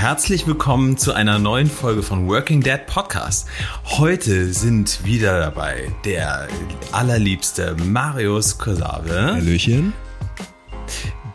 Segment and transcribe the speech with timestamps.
[0.00, 3.48] Herzlich willkommen zu einer neuen Folge von Working Dad Podcast.
[3.84, 6.46] Heute sind wieder dabei der
[6.92, 9.32] allerliebste Marius Kosave.
[9.34, 9.92] Hallöchen.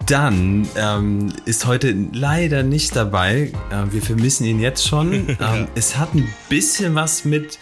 [0.06, 3.52] Dann ähm, ist heute leider nicht dabei.
[3.70, 5.12] Äh, wir vermissen ihn jetzt schon.
[5.42, 7.60] ähm, es hat ein bisschen was mit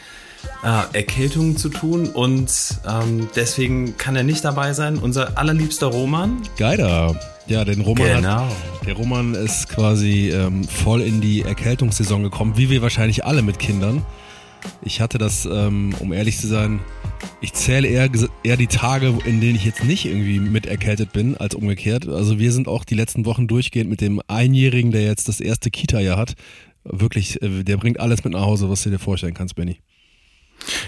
[0.63, 2.51] äh, Erkältung zu tun und
[2.87, 4.97] ähm, deswegen kann er nicht dabei sein.
[4.97, 6.41] Unser allerliebster Roman.
[6.57, 7.19] Geider.
[7.47, 8.29] Ja, den Roman Genau.
[8.45, 8.51] hat,
[8.85, 13.59] der Roman ist quasi ähm, voll in die Erkältungssaison gekommen, wie wir wahrscheinlich alle mit
[13.59, 14.05] Kindern.
[14.83, 16.79] Ich hatte das, ähm, um ehrlich zu sein,
[17.41, 18.09] ich zähle eher,
[18.43, 22.07] eher die Tage, in denen ich jetzt nicht irgendwie mit erkältet bin, als umgekehrt.
[22.07, 25.71] Also wir sind auch die letzten Wochen durchgehend mit dem Einjährigen, der jetzt das erste
[25.71, 26.35] Kita-Jahr hat.
[26.83, 29.77] Wirklich, äh, der bringt alles mit nach Hause, was du dir vorstellen kannst, Benny.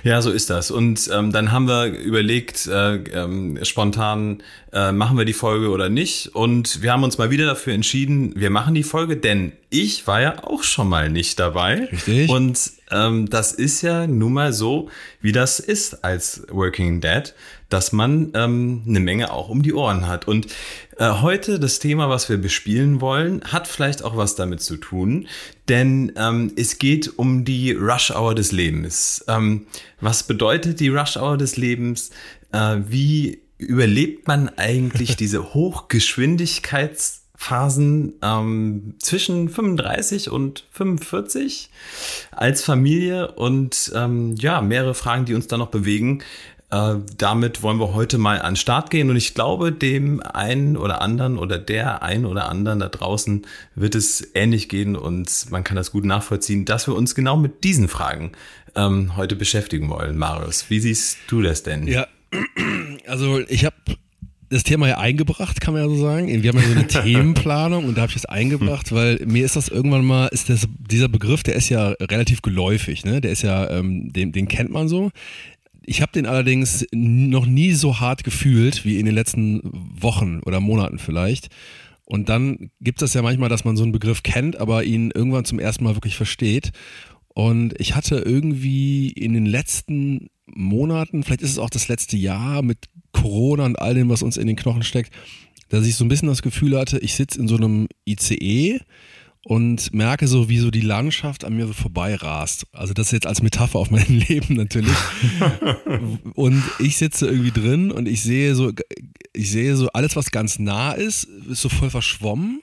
[0.04, 0.72] Ja, so ist das.
[0.72, 5.90] Und ähm, dann haben wir überlegt, äh, ähm, spontan, äh, machen wir die Folge oder
[5.90, 6.36] nicht.
[6.36, 10.22] Und wir haben uns mal wieder dafür entschieden, wir machen die Folge, denn ich war
[10.22, 11.88] ja auch schon mal nicht dabei.
[11.92, 12.30] Richtig.
[12.30, 12.60] Und
[12.94, 14.90] ähm, das ist ja nun mal so,
[15.22, 17.34] wie das ist als Working Dad,
[17.70, 20.28] dass man ähm, eine Menge auch um die Ohren hat.
[20.28, 20.48] Und
[20.98, 25.28] äh, heute das Thema, was wir bespielen wollen, hat vielleicht auch was damit zu tun,
[25.68, 29.26] denn ähm, es geht um die Rush Hour des Lebens.
[29.28, 29.66] Ähm,
[30.00, 32.12] was bedeutet die Rush Hour des Lebens?
[32.52, 35.54] Äh, wie überlebt man eigentlich diese
[37.44, 41.70] Hochgeschwindigkeitsphasen ähm, zwischen 35 und 45
[42.32, 46.24] als Familie und ähm, ja, mehrere Fragen, die uns da noch bewegen.
[46.72, 50.78] Äh, damit wollen wir heute mal an den Start gehen und ich glaube, dem einen
[50.78, 55.64] oder anderen oder der einen oder anderen da draußen wird es ähnlich gehen und man
[55.64, 58.32] kann das gut nachvollziehen, dass wir uns genau mit diesen Fragen
[58.76, 60.18] ähm, heute beschäftigen wollen.
[60.18, 61.88] Marius, wie siehst du das denn?
[61.88, 62.08] Ja,
[63.08, 63.76] also ich habe
[64.54, 66.28] das Thema ja eingebracht, kann man ja so sagen.
[66.28, 69.56] Wir haben ja so eine Themenplanung und da habe ich das eingebracht, weil mir ist
[69.56, 73.22] das irgendwann mal, ist das, dieser Begriff, der ist ja relativ geläufig, ne?
[73.22, 75.12] Der ist ja, ähm, den, den kennt man so.
[75.86, 79.62] Ich habe den allerdings noch nie so hart gefühlt wie in den letzten
[80.00, 81.50] Wochen oder Monaten vielleicht.
[82.06, 85.12] Und dann gibt es das ja manchmal, dass man so einen Begriff kennt, aber ihn
[85.12, 86.72] irgendwann zum ersten Mal wirklich versteht.
[87.34, 92.62] Und ich hatte irgendwie in den letzten Monaten, vielleicht ist es auch das letzte Jahr
[92.62, 95.12] mit Corona und all dem, was uns in den Knochen steckt,
[95.70, 98.80] dass ich so ein bisschen das Gefühl hatte, ich sitze in so einem ICE
[99.46, 102.66] und merke so, wie so die Landschaft an mir so vorbei rast.
[102.72, 104.96] Also das jetzt als Metapher auf mein Leben natürlich.
[106.36, 108.72] und ich sitze irgendwie drin und ich sehe so,
[109.34, 112.62] ich sehe so alles, was ganz nah ist, ist so voll verschwommen.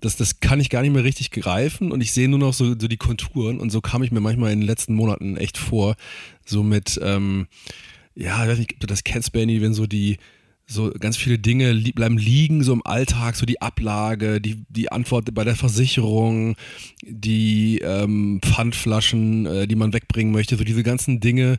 [0.00, 2.68] Das, das kann ich gar nicht mehr richtig greifen und ich sehe nur noch so,
[2.78, 5.96] so die Konturen und so kam ich mir manchmal in den letzten Monaten echt vor,
[6.44, 7.46] so mit, ähm,
[8.14, 10.18] ja, ich weiß nicht, ob du das kennst, Benny, wenn so die,
[10.66, 14.92] so ganz viele Dinge li bleiben liegen, so im Alltag, so die Ablage, die, die
[14.92, 16.56] Antwort bei der Versicherung,
[17.02, 21.58] die ähm, Pfandflaschen, äh, die man wegbringen möchte, so diese ganzen Dinge,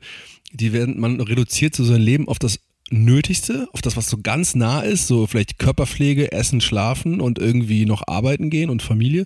[0.54, 2.60] die werden, man reduziert so sein Leben auf das
[2.92, 7.86] Nötigste, auf das, was so ganz nah ist, so vielleicht Körperpflege, Essen, Schlafen und irgendwie
[7.86, 9.26] noch arbeiten gehen und Familie.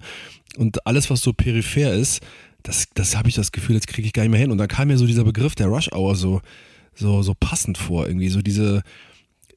[0.58, 2.22] Und alles, was so peripher ist,
[2.64, 4.52] das, das habe ich das Gefühl, jetzt kriege ich gar nicht mehr hin.
[4.52, 6.42] Und dann kam mir so dieser Begriff der Rush Hour so,
[6.94, 8.30] so, so passend vor, irgendwie.
[8.30, 8.84] So diese,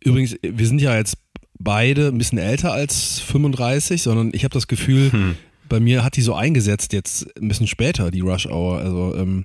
[0.02, 1.16] übrigens, wir sind ja jetzt
[1.58, 5.34] beide ein bisschen älter als 35, sondern ich habe das Gefühl, Hm.
[5.68, 8.78] bei mir hat die so eingesetzt, jetzt ein bisschen später, die Rush Hour.
[8.78, 9.44] Also ähm,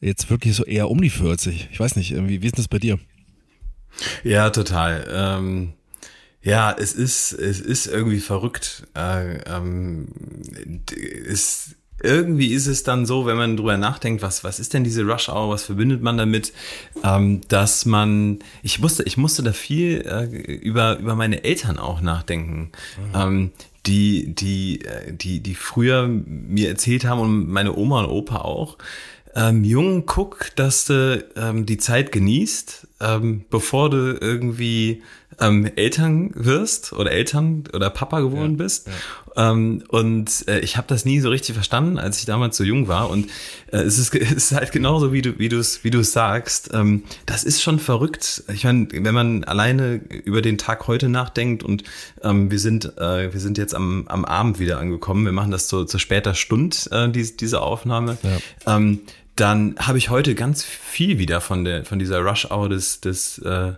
[0.00, 1.68] jetzt wirklich so eher um die 40.
[1.72, 2.98] Ich weiß nicht, irgendwie, wie ist das bei dir?
[4.24, 5.06] Ja, total.
[5.10, 5.72] Ähm,
[6.42, 8.86] ja, es ist, es ist irgendwie verrückt.
[8.94, 10.06] Äh, ähm,
[11.28, 15.02] es, irgendwie ist es dann so, wenn man drüber nachdenkt, was, was ist denn diese
[15.02, 16.52] Rush Hour, was verbindet man damit,
[17.02, 22.00] ähm, dass man, ich musste, ich musste da viel äh, über, über meine Eltern auch
[22.00, 22.70] nachdenken.
[23.14, 23.50] Ähm,
[23.86, 28.78] die, die, äh, die, die früher mir erzählt haben und meine Oma und Opa auch,
[29.34, 32.86] ähm, Jungen, guck, dass du ähm, die Zeit genießt.
[33.00, 35.02] Ähm, bevor du irgendwie
[35.38, 38.88] ähm, Eltern wirst oder Eltern oder Papa geworden ja, bist.
[38.88, 39.50] Ja.
[39.50, 42.88] Ähm, und äh, ich habe das nie so richtig verstanden, als ich damals so jung
[42.88, 43.10] war.
[43.10, 43.26] Und
[43.70, 46.70] äh, es, ist, es ist halt genauso, wie du wie du es wie du sagst.
[46.72, 48.44] Ähm, das ist schon verrückt.
[48.52, 51.84] Ich meine, wenn man alleine über den Tag heute nachdenkt und
[52.22, 55.26] ähm, wir sind äh, wir sind jetzt am, am Abend wieder angekommen.
[55.26, 58.16] Wir machen das zu, zu später Stunde äh, diese, diese Aufnahme.
[58.22, 58.76] Ja.
[58.76, 59.00] Ähm,
[59.36, 63.38] dann habe ich heute ganz viel wieder von der von dieser Rush Hour des des
[63.38, 63.74] äh,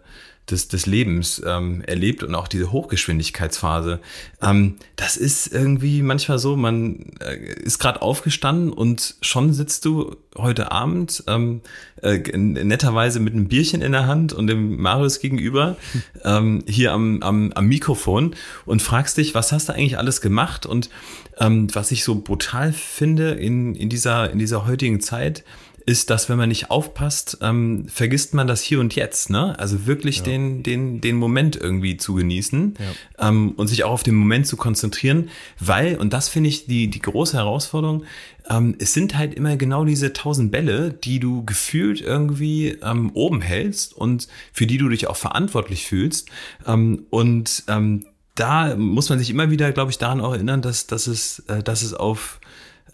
[0.50, 4.00] des, des Lebens ähm, erlebt und auch diese Hochgeschwindigkeitsphase.
[4.42, 10.16] Ähm, das ist irgendwie manchmal so, man äh, ist gerade aufgestanden und schon sitzt du
[10.36, 11.60] heute Abend ähm,
[12.02, 15.76] äh, netterweise mit einem Bierchen in der Hand und dem Marius gegenüber
[16.24, 18.34] ähm, hier am, am, am Mikrofon
[18.66, 20.66] und fragst dich, was hast du eigentlich alles gemacht?
[20.66, 20.90] Und
[21.38, 25.44] ähm, was ich so brutal finde in, in, dieser, in dieser heutigen Zeit,
[25.88, 29.58] ist, dass wenn man nicht aufpasst, ähm, vergisst man das hier und jetzt, ne?
[29.58, 30.24] Also wirklich ja.
[30.24, 33.28] den, den, den Moment irgendwie zu genießen ja.
[33.28, 36.88] ähm, und sich auch auf den Moment zu konzentrieren, weil, und das finde ich die,
[36.88, 38.04] die große Herausforderung,
[38.50, 43.40] ähm, es sind halt immer genau diese tausend Bälle, die du gefühlt irgendwie ähm, oben
[43.40, 46.28] hältst und für die du dich auch verantwortlich fühlst.
[46.66, 48.04] Ähm, und ähm,
[48.34, 51.62] da muss man sich immer wieder, glaube ich, daran auch erinnern, dass, dass, es, äh,
[51.62, 52.40] dass es auf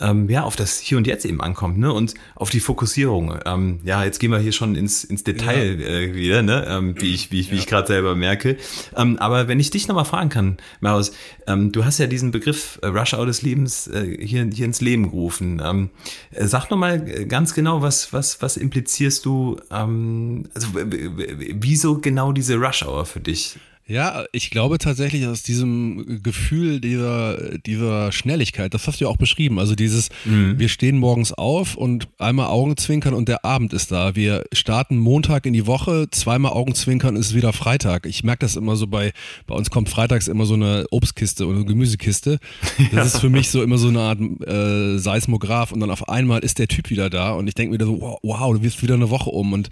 [0.00, 1.92] ähm, ja, auf das Hier und Jetzt eben ankommt, ne?
[1.92, 3.38] Und auf die Fokussierung.
[3.44, 5.86] Ähm, ja, jetzt gehen wir hier schon ins, ins Detail ja.
[5.86, 6.66] äh, wieder, ne?
[6.68, 8.56] Ähm, wie ich, wie ich, wie ich gerade selber merke.
[8.96, 11.12] Ähm, aber wenn ich dich nochmal fragen kann, Marius,
[11.46, 14.80] ähm, du hast ja diesen Begriff äh, Rush Hour des Lebens äh, hier, hier ins
[14.80, 15.62] Leben gerufen.
[15.64, 15.90] Ähm,
[16.30, 22.56] äh, sag nochmal ganz genau, was, was, was implizierst du, ähm, also wieso genau diese
[22.56, 23.56] Rush Hour für dich?
[23.86, 29.18] Ja, ich glaube tatsächlich aus diesem Gefühl dieser, dieser Schnelligkeit, das hast du ja auch
[29.18, 30.58] beschrieben, also dieses, mhm.
[30.58, 34.16] wir stehen morgens auf und einmal Augenzwinkern und der Abend ist da.
[34.16, 38.06] Wir starten Montag in die Woche, zweimal Augenzwinkern ist wieder Freitag.
[38.06, 39.12] Ich merke das immer so bei,
[39.46, 42.38] bei uns kommt freitags immer so eine Obstkiste oder eine Gemüsekiste.
[42.84, 43.02] Das ja.
[43.02, 46.58] ist für mich so immer so eine Art äh, Seismograph und dann auf einmal ist
[46.58, 49.10] der Typ wieder da und ich denke mir so, wow, wow, du wirst wieder eine
[49.10, 49.70] Woche um und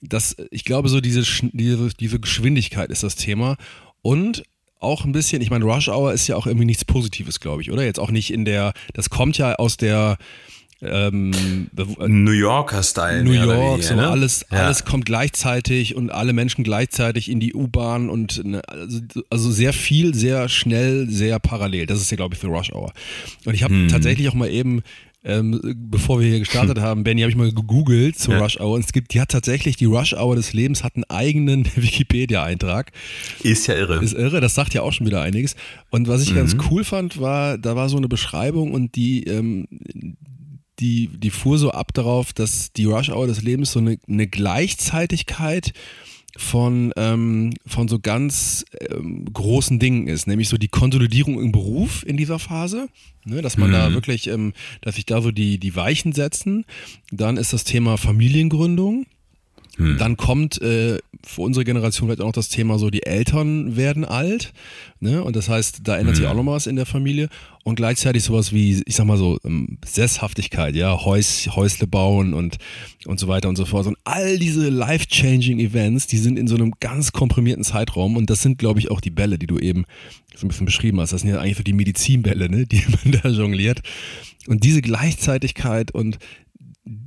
[0.00, 1.22] das, ich glaube, so diese,
[1.52, 3.56] diese, diese Geschwindigkeit ist das Thema.
[4.02, 4.44] Und
[4.78, 7.70] auch ein bisschen, ich meine, Rush Hour ist ja auch irgendwie nichts Positives, glaube ich,
[7.70, 7.84] oder?
[7.84, 10.16] Jetzt auch nicht in der, das kommt ja aus der
[10.82, 11.68] ähm,
[12.06, 13.22] New Yorker Style.
[13.22, 14.08] New York, so ne?
[14.08, 14.64] alles, ja.
[14.64, 19.74] alles kommt gleichzeitig und alle Menschen gleichzeitig in die U-Bahn und ne, also, also, sehr
[19.74, 21.84] viel, sehr schnell, sehr parallel.
[21.84, 22.92] Das ist ja, glaube ich, für Rush Hour.
[23.44, 23.88] Und ich habe hm.
[23.88, 24.82] tatsächlich auch mal eben
[25.22, 26.82] ähm, bevor wir hier gestartet hm.
[26.82, 28.40] haben, Benny, habe ich mal gegoogelt zur ja.
[28.40, 31.04] Rush Hour und es gibt, die hat tatsächlich, die Rush Hour des Lebens hat einen
[31.04, 32.90] eigenen Wikipedia-Eintrag.
[33.42, 34.02] Ist ja irre.
[34.02, 35.56] Ist irre, das sagt ja auch schon wieder einiges.
[35.90, 36.36] Und was ich mhm.
[36.36, 39.66] ganz cool fand, war, da war so eine Beschreibung und die, ähm,
[40.78, 44.26] die, die fuhr so ab darauf, dass die Rush Hour des Lebens so eine, eine
[44.26, 45.72] Gleichzeitigkeit
[46.36, 52.04] von, ähm, von so ganz ähm, großen Dingen ist, nämlich so die Konsolidierung im Beruf
[52.06, 52.88] in dieser Phase,
[53.24, 53.74] ne, dass man mhm.
[53.74, 56.64] da wirklich, ähm, dass sich da so die, die Weichen setzen.
[57.10, 59.06] Dann ist das Thema Familiengründung.
[59.80, 59.96] Hm.
[59.98, 64.04] Dann kommt äh, für unsere Generation vielleicht auch noch das Thema so, die Eltern werden
[64.04, 64.52] alt.
[65.00, 65.24] Ne?
[65.24, 66.22] Und das heißt, da ändert hm.
[66.22, 67.28] sich auch noch was in der Familie.
[67.64, 72.58] Und gleichzeitig sowas wie, ich sag mal so, ähm, Sesshaftigkeit, ja, Häus, Häusle bauen und,
[73.06, 73.86] und so weiter und so fort.
[73.86, 78.16] Und all diese life-changing Events, die sind in so einem ganz komprimierten Zeitraum.
[78.16, 79.86] Und das sind, glaube ich, auch die Bälle, die du eben
[80.34, 81.12] so ein bisschen beschrieben hast.
[81.12, 83.80] Das sind ja eigentlich für die Medizinbälle, ne, die man da jongliert.
[84.46, 86.18] Und diese Gleichzeitigkeit und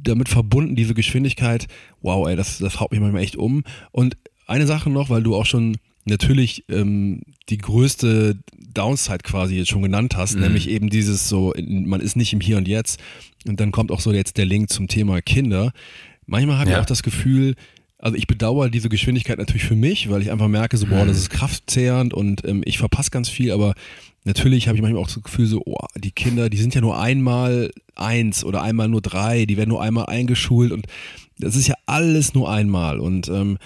[0.04, 1.68] damit verbunden, diese Geschwindigkeit,
[2.02, 3.64] wow, ey, das, das haut mich manchmal echt um.
[3.92, 8.38] Und eine Sache noch, weil du auch schon natürlich ähm, die größte
[8.74, 10.42] Downside quasi jetzt schon genannt hast, mhm.
[10.42, 13.00] nämlich eben dieses so, man ist nicht im Hier und Jetzt.
[13.48, 15.72] Und dann kommt auch so jetzt der Link zum Thema Kinder.
[16.26, 16.78] Manchmal habe ja.
[16.78, 17.56] ich auch das Gefühl,
[17.98, 21.16] also ich bedauere diese Geschwindigkeit natürlich für mich, weil ich einfach merke, so, boah, das
[21.16, 21.24] mhm.
[21.24, 23.76] ist kraftzehrend und ähm, ich verpasse ganz viel, aber
[24.24, 27.00] natürlich habe ich manchmal auch das Gefühl, so, oh, die Kinder, die sind ja nur
[27.00, 30.88] einmal eins oder einmal nur drei, die werden nur einmal eingeschult und
[31.40, 33.00] das ist ja alles nur einmal.
[33.00, 33.58] Und ähm,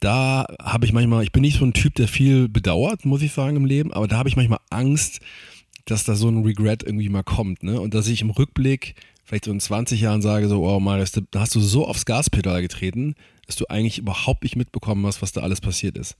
[0.00, 3.32] da habe ich manchmal, ich bin nicht so ein Typ, der viel bedauert, muss ich
[3.32, 5.20] sagen, im Leben, aber da habe ich manchmal Angst,
[5.84, 7.80] dass da so ein Regret irgendwie mal kommt, ne?
[7.80, 11.22] Und dass ich im Rückblick vielleicht so in 20 Jahren sage, so, oh Marius, da
[11.36, 13.14] hast du so aufs Gaspedal getreten,
[13.46, 16.16] dass du eigentlich überhaupt nicht mitbekommen hast, was da alles passiert ist.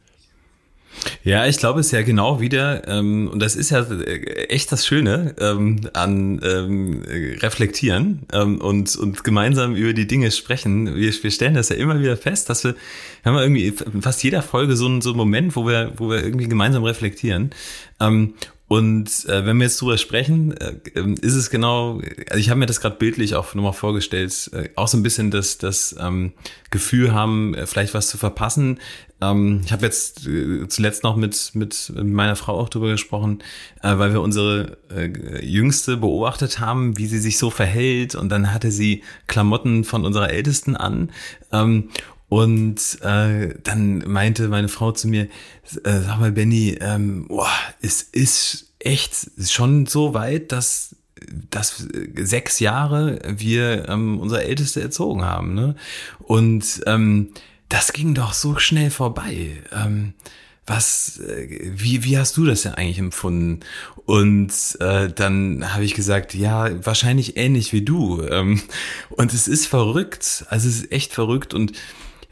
[1.25, 4.87] Ja, ich glaube, es ja genau wieder, ähm, und das ist ja äh, echt das
[4.87, 7.02] Schöne ähm, an ähm,
[7.40, 10.97] Reflektieren ähm, und, und gemeinsam über die Dinge sprechen.
[10.97, 12.75] Wir, wir stellen das ja immer wieder fest, dass wir,
[13.23, 16.11] wir haben irgendwie in fast jeder Folge so einen, so einen Moment, wo wir, wo
[16.11, 17.50] wir irgendwie gemeinsam reflektieren.
[18.00, 18.35] Ähm,
[18.69, 20.75] Und äh, wenn wir jetzt drüber sprechen, äh,
[21.23, 24.89] ist es genau, also ich habe mir das gerade bildlich auch nochmal vorgestellt, äh, auch
[24.89, 26.35] so ein bisschen das, das ähm,
[26.71, 28.79] Gefühl haben, äh, vielleicht was zu verpassen.
[29.23, 33.39] Ähm, ich habe jetzt äh, zuletzt noch mit, mit meiner Frau auch drüber gesprochen,
[33.83, 38.15] äh, weil wir unsere äh, Jüngste beobachtet haben, wie sie sich so verhält.
[38.15, 41.11] Und dann hatte sie Klamotten von unserer Ältesten an.
[41.53, 41.89] Ähm,
[42.29, 45.25] und äh, dann meinte meine Frau zu mir,
[45.85, 49.15] äh, sag mal, Benny, ähm, boah, es ist echt
[49.49, 50.95] schon so weit, dass
[51.51, 55.55] dass sechs Jahre wir ähm, unser Älteste erzogen haben.
[55.55, 55.75] Ne?
[56.21, 57.31] Und ähm,
[57.69, 59.57] das ging doch so schnell vorbei.
[59.73, 60.15] Ähm,
[60.67, 63.61] was, äh, wie, wie hast du das denn eigentlich empfunden?
[64.05, 68.23] Und äh, dann habe ich gesagt, ja, wahrscheinlich ähnlich wie du.
[68.23, 68.63] Ähm,
[69.11, 70.45] und es ist verrückt.
[70.49, 71.73] Also es ist echt verrückt und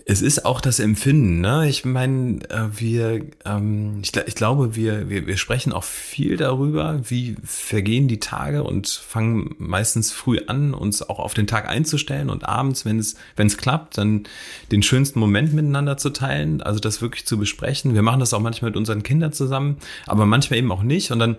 [0.08, 1.68] es ist auch das Empfinden, ne?
[1.68, 7.00] Ich meine, äh, wir, ähm, ich, ich glaube, wir, wir, wir sprechen auch viel darüber,
[7.10, 12.30] wie vergehen die Tage und fangen meistens früh an, uns auch auf den Tag einzustellen
[12.30, 14.28] und abends, wenn es, wenn es klappt, dann
[14.70, 17.94] den schönsten Moment miteinander zu teilen, also das wirklich zu besprechen.
[17.94, 21.10] Wir machen das auch manchmal mit unseren Kindern zusammen, aber manchmal eben auch nicht.
[21.10, 21.36] Und dann,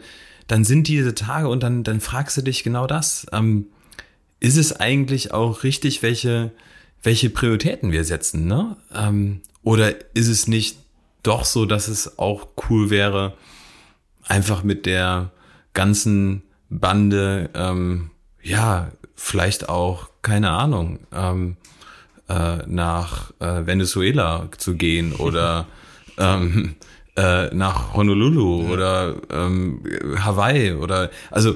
[0.48, 3.28] dann sind diese Tage und dann, dann fragst du dich genau das.
[3.32, 3.68] Ähm,
[4.42, 6.52] ist es eigentlich auch richtig, welche
[7.04, 8.78] welche Prioritäten wir setzen, ne?
[8.94, 10.78] Ähm, oder ist es nicht
[11.24, 13.34] doch so, dass es auch cool wäre,
[14.24, 15.32] einfach mit der
[15.74, 18.12] ganzen Bande, ähm,
[18.42, 21.58] ja, vielleicht auch, keine Ahnung, ähm,
[22.30, 25.68] äh, nach äh, Venezuela zu gehen oder
[26.18, 26.76] ähm,
[27.16, 28.70] äh, nach Honolulu ja.
[28.70, 29.84] oder ähm,
[30.18, 31.56] Hawaii oder also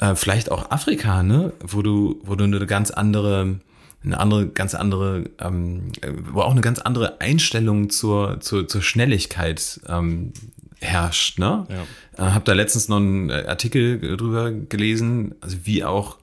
[0.00, 3.58] äh, vielleicht auch Afrika, ne, wo du, wo du eine ganz andere
[4.04, 5.92] eine andere, ganz andere, ähm,
[6.30, 10.32] wo auch eine ganz andere Einstellung zur, zur, zur Schnelligkeit ähm,
[10.80, 11.38] herrscht.
[11.38, 11.66] Ne?
[11.68, 12.26] Ja.
[12.26, 16.18] Äh, hab da letztens noch einen äh, Artikel drüber gelesen, also wie auch,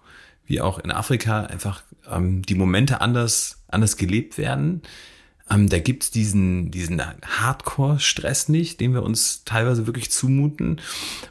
[0.45, 4.81] wie auch in Afrika einfach ähm, die Momente anders, anders gelebt werden.
[5.49, 10.81] Ähm, da gibt's diesen, diesen Hardcore-Stress nicht, den wir uns teilweise wirklich zumuten.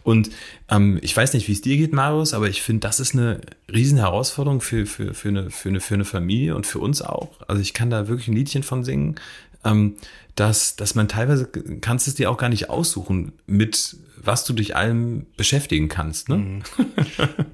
[0.04, 0.30] Und
[0.68, 3.40] ähm, ich weiß nicht, wie es dir geht, Marius, aber ich finde, das ist eine
[3.72, 7.40] riesen Herausforderung für, für, für, eine, für, eine, für eine Familie und für uns auch.
[7.48, 9.16] Also ich kann da wirklich ein Liedchen von singen.
[9.64, 9.96] Ähm,
[10.36, 11.46] dass, dass man teilweise
[11.80, 16.28] kannst es dir auch gar nicht aussuchen, mit was du dich allem beschäftigen kannst.
[16.28, 16.36] Ne?
[16.36, 16.62] Mhm.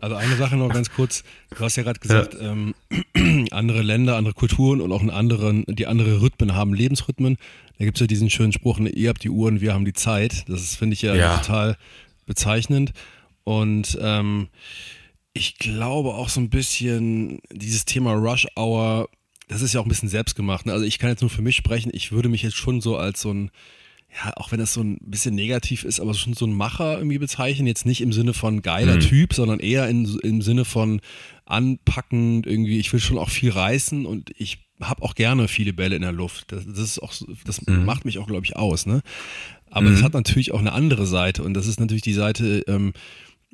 [0.01, 1.25] Also eine Sache noch ganz kurz.
[1.57, 2.53] Du hast ja gerade gesagt, ja.
[2.53, 2.75] Ähm,
[3.51, 7.37] andere Länder, andere Kulturen und auch einen anderen, die andere Rhythmen haben, Lebensrhythmen.
[7.79, 9.93] Da gibt es ja diesen schönen Spruch, ne, ihr habt die Uhren, wir haben die
[9.93, 10.45] Zeit.
[10.49, 11.77] Das finde ich ja, ja, total
[12.27, 12.93] bezeichnend.
[13.45, 14.49] Und ähm,
[15.33, 19.09] ich glaube auch so ein bisschen dieses Thema Rush Hour
[19.51, 20.67] das ist ja auch ein bisschen selbstgemacht.
[20.67, 20.73] Ne?
[20.73, 21.91] Also ich kann jetzt nur für mich sprechen.
[21.93, 23.51] Ich würde mich jetzt schon so als so ein,
[24.13, 27.19] ja, auch wenn das so ein bisschen negativ ist, aber schon so ein Macher irgendwie
[27.19, 27.67] bezeichnen.
[27.67, 29.01] Jetzt nicht im Sinne von geiler mhm.
[29.01, 31.01] Typ, sondern eher in, im Sinne von
[31.45, 32.79] anpackend irgendwie.
[32.79, 36.13] Ich will schon auch viel reißen und ich habe auch gerne viele Bälle in der
[36.13, 36.53] Luft.
[36.53, 37.13] Das, das ist auch,
[37.45, 37.85] das mhm.
[37.85, 38.87] macht mich auch, glaube ich, aus.
[38.87, 39.03] Ne?
[39.71, 40.05] Aber es mhm.
[40.05, 42.93] hat natürlich auch eine andere Seite und das ist natürlich die Seite, ähm,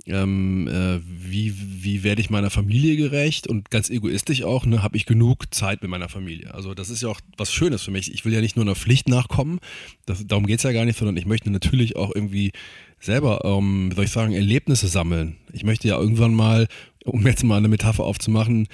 [0.07, 4.97] ähm, äh, wie, wie werde ich meiner Familie gerecht und ganz egoistisch auch, ne, habe
[4.97, 6.55] ich genug Zeit mit meiner Familie.
[6.55, 8.13] Also das ist ja auch was Schönes für mich.
[8.15, 9.59] Ich will ja nicht nur einer Pflicht nachkommen,
[10.07, 12.53] das, darum geht es ja gar nicht, sondern ich möchte natürlich auch irgendwie
[13.01, 15.37] selber, ähm, soll ich sagen, Erlebnisse sammeln.
[15.53, 16.69] Ich möchte ja irgendwann mal,
[17.05, 18.69] um jetzt mal eine Metapher aufzumachen,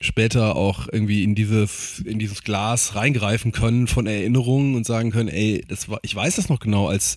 [0.00, 5.28] später auch irgendwie in dieses, in dieses Glas reingreifen können von Erinnerungen und sagen können,
[5.28, 7.16] ey, das war, ich weiß das noch genau, als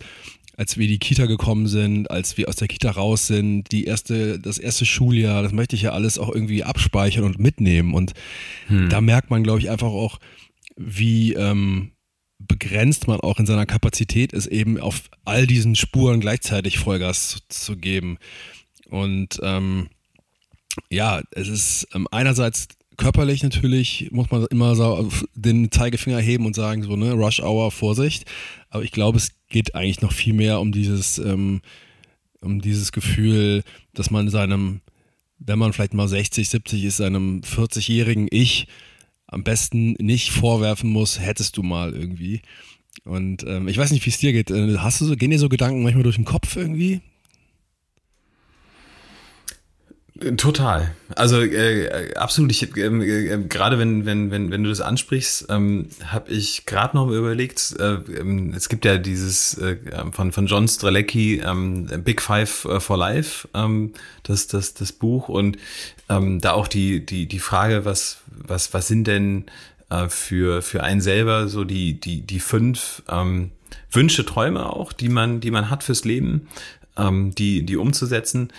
[0.61, 4.39] als wir die Kita gekommen sind, als wir aus der Kita raus sind, die erste,
[4.39, 7.95] das erste Schuljahr, das möchte ich ja alles auch irgendwie abspeichern und mitnehmen.
[7.95, 8.13] Und
[8.67, 8.87] hm.
[8.87, 10.19] da merkt man, glaube ich, einfach auch,
[10.75, 11.93] wie ähm,
[12.37, 17.39] begrenzt man auch in seiner Kapazität ist, eben auf all diesen Spuren gleichzeitig Vollgas zu,
[17.49, 18.19] zu geben.
[18.87, 19.87] Und ähm,
[20.91, 26.55] ja, es ist ähm, einerseits körperlich natürlich muss man immer so den Zeigefinger heben und
[26.55, 28.25] sagen, so, ne, Rush Hour, Vorsicht.
[28.69, 31.61] Aber ich glaube, es geht eigentlich noch viel mehr um dieses, ähm,
[32.41, 34.81] um dieses Gefühl, dass man seinem,
[35.37, 38.67] wenn man vielleicht mal 60, 70 ist, seinem 40-jährigen Ich
[39.27, 42.41] am besten nicht vorwerfen muss, hättest du mal irgendwie.
[43.05, 44.51] Und ähm, ich weiß nicht, wie es dir geht.
[44.51, 47.01] Äh, hast du so, gehen dir so Gedanken manchmal durch den Kopf irgendwie?
[50.37, 50.93] Total.
[51.15, 52.51] Also äh, absolut.
[52.51, 56.95] Ich, ähm, äh, gerade wenn wenn wenn wenn du das ansprichst, ähm, habe ich gerade
[56.95, 57.75] noch überlegt.
[57.79, 59.77] Äh, ähm, es gibt ja dieses äh,
[60.11, 65.27] von von John Strelecki ähm, Big Five äh, for Life, ähm, das das das Buch
[65.27, 65.57] und
[66.09, 69.45] ähm, da auch die die die Frage, was was was sind denn
[69.89, 73.51] äh, für für einen selber so die die die fünf ähm,
[73.91, 76.47] Wünsche, Träume auch, die man die man hat fürs Leben
[76.97, 78.51] ähm, die, die umzusetzen.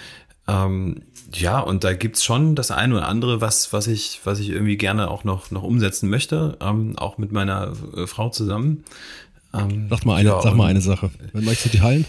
[0.49, 1.03] Ähm,
[1.35, 4.77] ja, und da gibt's schon das eine oder andere, was, was ich, was ich irgendwie
[4.77, 8.85] gerne auch noch, noch umsetzen möchte, ähm, auch mit meiner äh, Frau zusammen.
[9.55, 11.11] Ähm, sag mal eine, ja, sag mal eine Sache.
[11.33, 12.07] Möchtest du die heilen?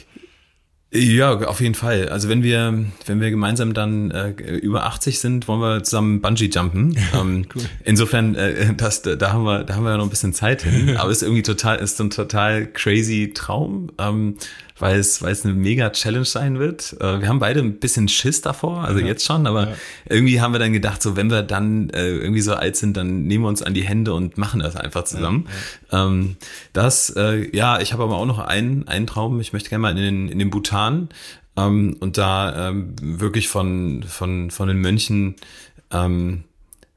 [0.95, 2.09] Ja, auf jeden Fall.
[2.09, 6.49] Also wenn wir, wenn wir gemeinsam dann äh, über 80 sind, wollen wir zusammen Bungee
[6.53, 6.97] jumpen.
[7.13, 7.63] Ähm, cool.
[7.83, 10.97] Insofern, äh, das, da haben wir, da haben wir ja noch ein bisschen Zeit hin.
[10.97, 13.91] Aber es ist irgendwie total, ist ein total crazy Traum.
[13.99, 14.37] Ähm,
[14.83, 16.97] weil es, weil es eine mega Challenge sein wird.
[16.99, 19.05] Äh, wir haben beide ein bisschen Schiss davor, also ja.
[19.05, 19.75] jetzt schon, aber ja.
[20.09, 23.23] irgendwie haben wir dann gedacht, so wenn wir dann äh, irgendwie so alt sind, dann
[23.23, 25.47] nehmen wir uns an die Hände und machen das einfach zusammen.
[25.89, 26.35] Ja, ähm,
[26.73, 29.39] das, äh, ja, ich habe aber auch noch einen, einen Traum.
[29.39, 31.07] Ich möchte gerne mal in den, in den Bhutan
[31.55, 35.35] ähm, und da ähm, wirklich von, von, von den Mönchen
[35.91, 36.43] ähm,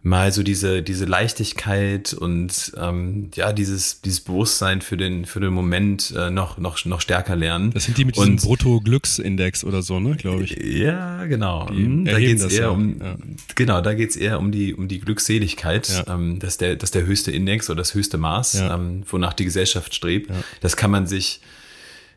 [0.07, 5.53] mal so diese, diese Leichtigkeit und ähm, ja, dieses, dieses Bewusstsein für den, für den
[5.53, 7.73] Moment äh, noch, noch, noch stärker lernen.
[7.73, 10.57] Das sind die mit diesem Brutto-Glücksindex oder so, ne, glaube ich.
[10.63, 11.67] Ja, genau.
[11.67, 12.69] Die mhm, da geht's eher ja.
[12.69, 13.17] um, ja.
[13.57, 15.89] genau, da geht's eher um die, um die Glückseligkeit.
[15.89, 16.15] Ja.
[16.15, 19.33] Ähm, das, ist der, das ist der höchste Index oder das höchste Maß, ähm, wonach
[19.33, 20.31] die Gesellschaft strebt.
[20.61, 21.41] Das kann man sich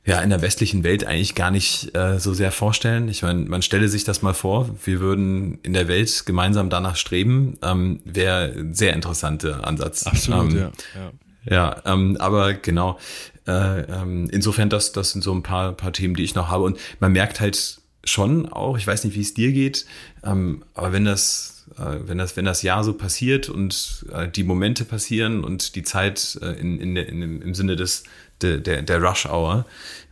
[0.06, 3.10] ja in der westlichen Welt eigentlich gar nicht äh, so sehr vorstellen.
[3.10, 6.96] Ich meine, man stelle sich das mal vor, wir würden in der Welt gemeinsam danach
[6.96, 10.08] streben, ähm, wäre ein sehr interessanter Ansatz.
[10.08, 10.72] Absolut, ähm, ja.
[10.96, 13.00] Ja, ja ähm, aber genau.
[13.48, 16.63] Äh, ähm, insofern, das, das sind so ein paar, paar Themen, die ich noch habe.
[16.63, 19.86] Und man merkt halt schon auch, ich weiß nicht, wie es dir geht,
[20.24, 24.44] ähm, aber wenn das äh, wenn das, wenn das Jahr so passiert und äh, die
[24.44, 28.03] Momente passieren und die Zeit äh, in, in, in, im Sinne des,
[28.41, 29.65] der, der, der Rush Hour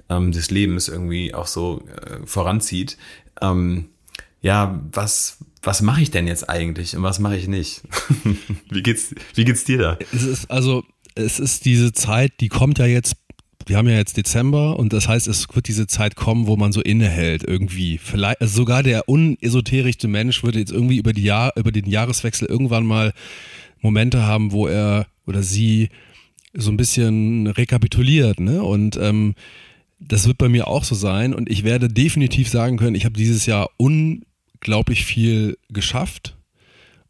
[0.09, 2.97] ähm, des Lebens irgendwie auch so äh, voranzieht.
[3.41, 3.89] Ähm,
[4.41, 7.81] ja, was, was mache ich denn jetzt eigentlich und was mache ich nicht?
[8.69, 9.99] wie geht's, wie geht's dir da?
[10.13, 10.83] Es ist also,
[11.15, 13.15] es ist diese Zeit, die kommt ja jetzt
[13.67, 16.71] wir haben ja jetzt Dezember und das heißt, es wird diese Zeit kommen, wo man
[16.71, 17.97] so innehält irgendwie.
[17.97, 22.47] Vielleicht also sogar der unesoterischste Mensch würde jetzt irgendwie über die Jahr über den Jahreswechsel
[22.47, 23.13] irgendwann mal
[23.81, 25.89] Momente haben, wo er oder sie
[26.57, 28.63] so ein bisschen rekapituliert, ne?
[28.63, 29.35] Und ähm,
[29.99, 33.17] das wird bei mir auch so sein und ich werde definitiv sagen können, ich habe
[33.17, 36.35] dieses Jahr unglaublich viel geschafft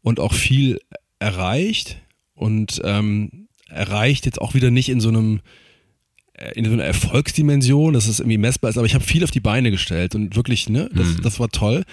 [0.00, 0.78] und auch viel
[1.18, 2.00] erreicht
[2.34, 5.40] und ähm, erreicht jetzt auch wieder nicht in so einem
[6.34, 9.30] äh, in so einer Erfolgsdimension, dass es irgendwie messbar ist, aber ich habe viel auf
[9.30, 11.22] die Beine gestellt und wirklich, ne, das, mhm.
[11.22, 11.84] das war toll.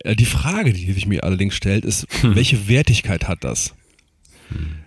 [0.00, 2.34] Äh, die Frage, die sich mir allerdings stellt, ist, hm.
[2.34, 3.74] welche Wertigkeit hat das?
[4.48, 4.85] Hm.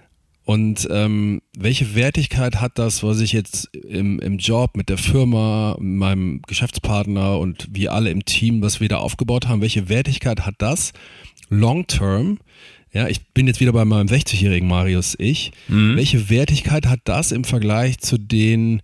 [0.50, 5.78] Und ähm, welche Wertigkeit hat das, was ich jetzt im, im Job mit der Firma,
[5.80, 10.56] meinem Geschäftspartner und wir alle im Team, was wir da aufgebaut haben, welche Wertigkeit hat
[10.58, 10.92] das
[11.50, 12.40] long term?
[12.92, 15.52] Ja, ich bin jetzt wieder bei meinem 60-jährigen Marius ich.
[15.68, 15.96] Mhm.
[15.96, 18.82] Welche Wertigkeit hat das im Vergleich zu den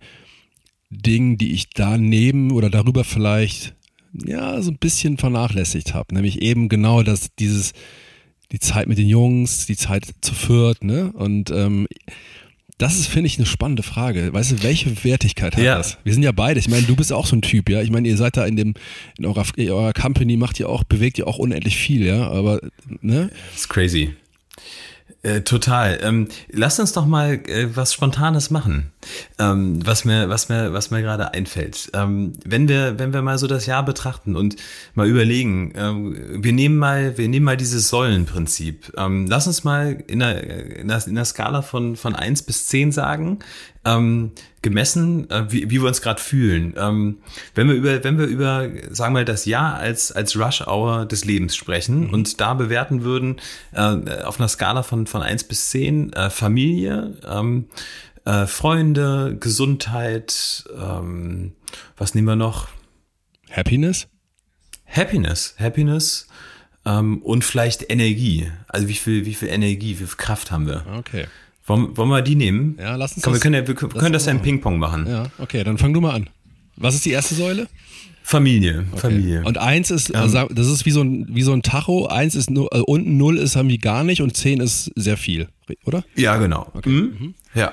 [0.90, 3.74] Dingen, die ich daneben oder darüber vielleicht
[4.12, 6.14] ja so ein bisschen vernachlässigt habe?
[6.14, 7.72] Nämlich eben genau das, dieses
[8.52, 11.12] die Zeit mit den Jungs, die Zeit zu Fürth, ne?
[11.12, 11.86] Und ähm,
[12.78, 14.32] das ist, finde ich, eine spannende Frage.
[14.32, 15.76] Weißt du, welche Wertigkeit hat ja.
[15.78, 15.96] das?
[16.04, 16.60] Wir sind ja beide.
[16.60, 17.80] Ich meine, du bist auch so ein Typ, ja.
[17.80, 18.74] Ich meine, ihr seid da in dem,
[19.18, 22.28] in eurer, in eurer Company macht ihr auch, bewegt ihr auch unendlich viel, ja.
[22.28, 22.60] Aber,
[23.00, 23.30] ne?
[23.52, 24.14] Das ist crazy.
[25.22, 25.98] Äh, total.
[26.02, 28.92] Ähm, lasst uns doch mal äh, was Spontanes machen,
[29.40, 31.90] ähm, was mir, was mir, was mir gerade einfällt.
[31.94, 34.54] Ähm, wenn wir, wenn wir mal so das Jahr betrachten und
[34.94, 38.92] mal überlegen, ähm, wir nehmen mal, wir nehmen mal dieses Säulenprinzip.
[38.96, 42.66] Ähm, lass uns mal in der, in der, in der Skala von von eins bis
[42.68, 43.40] zehn sagen,
[43.86, 46.74] ähm, gemessen, äh, wie, wie wir uns gerade fühlen.
[46.76, 47.18] Ähm,
[47.54, 51.24] wenn wir über, wenn wir über, sagen wir, das Jahr als als Rush Hour des
[51.24, 52.12] Lebens sprechen mhm.
[52.12, 53.40] und da bewerten würden
[53.72, 57.66] äh, auf einer Skala von von eins bis zehn äh, Familie, ähm,
[58.24, 61.52] äh, Freunde, Gesundheit, ähm,
[61.96, 62.68] was nehmen wir noch?
[63.50, 64.08] Happiness.
[64.86, 66.26] Happiness, Happiness
[66.84, 68.50] ähm, und vielleicht Energie.
[68.68, 70.84] Also wie viel, wie viel Energie, wie viel Kraft haben wir?
[70.98, 71.26] Okay.
[71.66, 72.76] Wollen, wollen wir die nehmen?
[72.78, 75.06] Ja, lass uns Komm, das, wir können, ja, wir können das ja im Ping-Pong machen.
[75.08, 76.30] Ja, okay, dann fang du mal an.
[76.76, 77.68] Was ist die erste Säule?
[78.22, 79.00] Familie, okay.
[79.02, 79.44] Familie.
[79.44, 82.06] Und eins ist, ähm, also das ist wie so ein, wie so ein Tacho.
[82.06, 85.16] Eins ist nur, äh, unten null ist haben die gar nicht und zehn ist sehr
[85.16, 85.48] viel,
[85.84, 86.04] oder?
[86.16, 86.70] Ja, genau.
[86.74, 86.88] Okay.
[86.88, 87.16] Mhm.
[87.18, 87.34] Mhm.
[87.54, 87.72] Ja.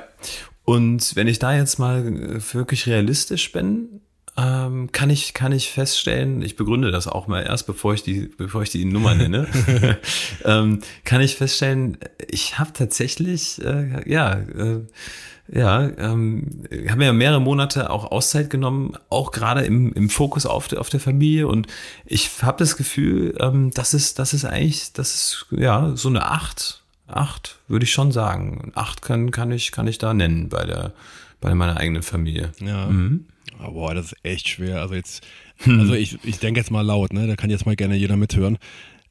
[0.63, 4.01] Und wenn ich da jetzt mal äh, wirklich realistisch bin,
[4.35, 8.31] ähm, kann ich kann ich feststellen, ich begründe das auch mal erst, bevor ich die
[8.35, 9.47] bevor ich die Nummer nenne,
[10.45, 14.81] ähm, kann ich feststellen, ich habe tatsächlich äh, ja äh,
[15.51, 20.67] ja ähm, haben ja mehrere Monate auch Auszeit genommen, auch gerade im, im Fokus auf
[20.67, 21.47] der auf der Familie.
[21.47, 21.67] Und
[22.05, 26.25] ich habe das Gefühl, ähm, das ist das ist eigentlich das ist ja so eine
[26.25, 28.71] acht acht würde ich schon sagen.
[28.73, 30.93] Acht kann kann ich kann ich da nennen bei der
[31.43, 32.51] bei meiner eigenen Familie.
[32.59, 32.87] Ja.
[32.87, 33.25] Mhm.
[33.63, 34.81] Oh, boah, das ist echt schwer.
[34.81, 35.23] Also jetzt
[35.59, 35.79] Hm.
[35.79, 37.27] Also ich, ich denke jetzt mal laut, ne?
[37.27, 38.57] Da kann jetzt mal gerne jeder mithören.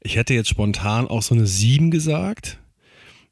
[0.01, 2.59] Ich hätte jetzt spontan auch so eine 7 gesagt.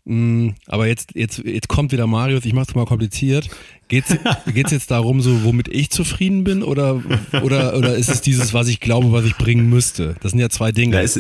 [0.06, 3.50] Mm, aber jetzt, jetzt, jetzt kommt wieder Marius, ich mach's mal kompliziert.
[3.88, 4.16] Geht's,
[4.54, 7.04] geht's jetzt darum, so, womit ich zufrieden bin oder,
[7.44, 10.16] oder, oder ist es dieses, was ich glaube, was ich bringen müsste?
[10.22, 10.96] Das sind ja zwei Dinge.
[10.96, 11.20] Ja, es,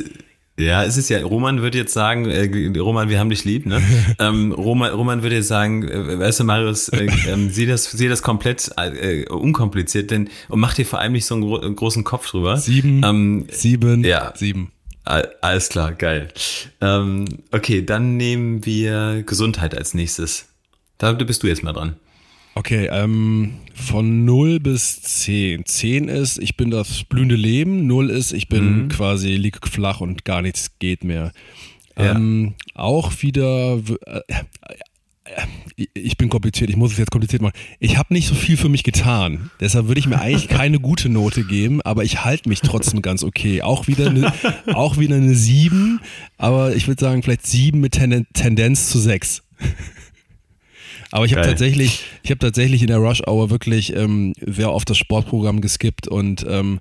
[0.59, 3.81] ja, es ist ja, Roman würde jetzt sagen, äh, Roman, wir haben dich lieb, ne?
[4.19, 8.07] ähm, Roman, Roman würde jetzt sagen, äh, weißt du, Marius, äh, äh, sieh das, sieh
[8.07, 12.03] das komplett äh, unkompliziert, denn und mach dir vor allem nicht so einen, gro großen
[12.03, 12.57] Kopf drüber.
[12.57, 14.33] Sieben, ähm, sieben, ja.
[14.35, 14.71] sieben.
[15.03, 16.27] Alles klar, geil.
[16.79, 20.49] Ähm, okay, dann nehmen wir Gesundheit als nächstes.
[20.99, 21.95] Da bist du jetzt mal dran.
[22.53, 25.65] Okay, ähm, von 0 bis 10.
[25.65, 27.87] 10 ist, ich bin das blühende Leben.
[27.87, 28.89] 0 ist, ich bin mhm.
[28.89, 31.31] quasi lieg flach und gar nichts geht mehr.
[31.97, 32.15] Ja.
[32.15, 34.21] Ähm, auch wieder, äh,
[35.93, 37.53] ich bin kompliziert, ich muss es jetzt kompliziert machen.
[37.79, 39.49] Ich habe nicht so viel für mich getan.
[39.59, 43.23] Deshalb würde ich mir eigentlich keine gute Note geben, aber ich halte mich trotzdem ganz
[43.23, 43.61] okay.
[43.61, 44.33] Auch wieder eine,
[44.73, 45.99] auch wieder eine 7,
[46.37, 49.43] aber ich würde sagen, vielleicht 7 mit Tendenz zu 6.
[51.11, 54.89] Aber ich habe tatsächlich, ich habe tatsächlich in der Rush Hour wirklich ähm, sehr oft
[54.89, 56.79] das Sportprogramm geskippt und ähm,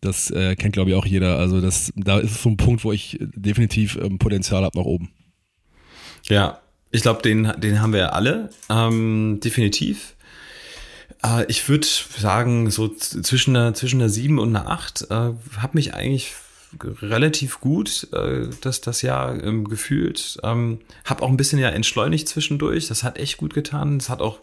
[0.00, 1.38] das äh, kennt glaube ich auch jeder.
[1.38, 5.10] Also das, da ist so ein Punkt, wo ich definitiv ähm, Potenzial habe nach oben.
[6.24, 10.14] Ja, ich glaube, den, den haben wir alle, ähm, definitiv.
[11.22, 15.70] Äh, ich würde sagen, so zwischen einer, zwischen einer 7 und einer 8 äh, habe
[15.74, 16.32] mich eigentlich
[17.02, 20.38] relativ gut äh, das, das Jahr ähm, gefühlt.
[20.42, 22.88] Ähm, habe auch ein bisschen ja entschleunigt zwischendurch.
[22.88, 23.98] Das hat echt gut getan.
[23.98, 24.40] Das hat auch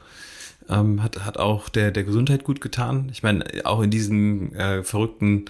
[0.69, 3.09] ähm, hat, hat auch der, der Gesundheit gut getan.
[3.11, 5.45] Ich meine, auch in diesem äh, verrückten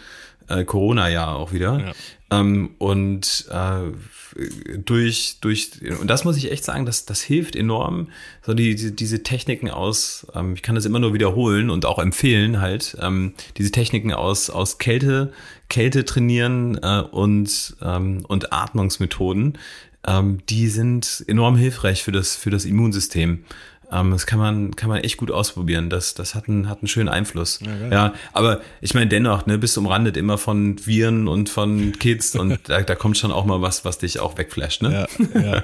[0.48, 1.80] äh, Corona-Jahr auch wieder.
[1.80, 2.40] Ja.
[2.40, 8.10] Ähm, und äh, durch, durch, und das muss ich echt sagen, das, das hilft enorm,
[8.46, 12.00] so die, die diese Techniken aus, ähm, ich kann das immer nur wiederholen und auch
[12.00, 15.34] empfehlen halt, ähm, diese Techniken aus, aus Kälte,
[15.69, 19.58] Kälte trainieren äh, und, ähm, und Atmungsmethoden,
[20.06, 23.43] ähm, die sind enorm hilfreich für das, für das Immunsystem.
[23.91, 25.89] Ähm, das kann man, kann man echt gut ausprobieren.
[25.89, 27.60] Das, das hat einen, hat einen schönen Einfluss.
[27.62, 31.93] Ja, ja aber ich meine, dennoch, ne, bist du umrandet immer von Viren und von
[31.93, 35.08] Kids und da, da kommt schon auch mal was, was dich auch wegflasht, ne?
[35.34, 35.63] Ja, ja.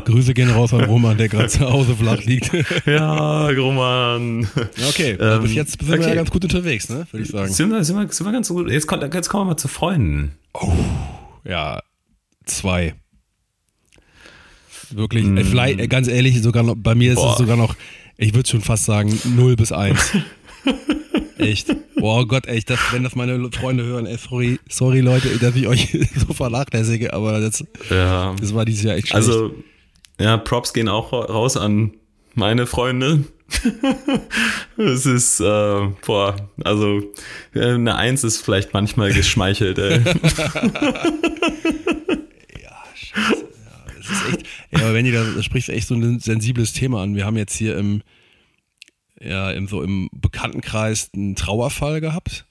[0.00, 2.50] Grü Grüße gehen raus an Roman, der gerade zu Hause flach liegt.
[2.86, 4.48] ja, Roman.
[4.88, 6.00] Okay, ähm, bis jetzt sind okay.
[6.00, 7.52] wir ja ganz gut unterwegs, ne, würde ich sagen.
[7.52, 8.70] Sind wir, sind wir, sind wir ganz gut.
[8.70, 10.32] Jetzt, jetzt kommen wir mal zu Freunden.
[10.54, 10.72] Oh,
[11.44, 11.80] ja,
[12.46, 12.94] zwei.
[14.90, 15.38] Wirklich, mm.
[15.38, 17.32] vielleicht, äh, ganz ehrlich, sogar noch, bei mir ist Boah.
[17.32, 17.74] es sogar noch,
[18.16, 20.16] ich würde schon fast sagen, 0 bis 1.
[21.38, 21.74] echt.
[21.96, 25.66] Boah Gott, echt, das, wenn das meine Freunde hören, ey, sorry, sorry Leute, dass ich
[25.66, 25.96] euch
[26.26, 28.34] so vernachlässige, aber das, ja.
[28.40, 29.28] das war dieses Jahr echt schlecht.
[29.28, 29.54] Also,
[30.20, 31.92] ja, Props gehen auch raus an
[32.34, 33.24] meine Freunde.
[34.76, 37.02] Es ist, äh, boah, also
[37.54, 40.00] eine Eins ist vielleicht manchmal geschmeichelt, ey.
[42.62, 43.48] ja, scheiße.
[44.08, 47.02] Das ist echt, ja, aber wenn ihr da, das spricht echt so ein sensibles Thema
[47.02, 47.14] an.
[47.14, 48.02] Wir haben jetzt hier im,
[49.20, 52.46] ja, im, so im Bekanntenkreis einen Trauerfall gehabt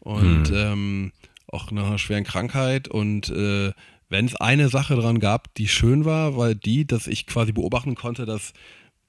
[0.00, 0.54] und hm.
[0.54, 1.12] ähm,
[1.46, 3.72] auch nach einer schweren Krankheit und äh,
[4.12, 7.94] wenn es eine Sache dran gab, die schön war, war die, dass ich quasi beobachten
[7.94, 8.52] konnte, dass,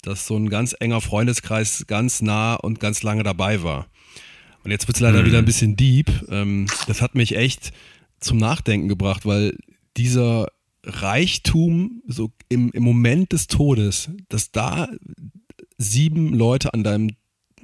[0.01, 3.87] dass so ein ganz enger Freundeskreis ganz nah und ganz lange dabei war.
[4.63, 5.25] Und jetzt wird es leider hm.
[5.25, 6.09] wieder ein bisschen deep.
[6.29, 7.73] Ähm, das hat mich echt
[8.21, 9.57] zum Nachdenken gebracht, weil
[9.97, 10.47] dieser
[10.83, 14.89] Reichtum so im, im Moment des Todes, dass da
[15.77, 17.11] sieben Leute an deinem,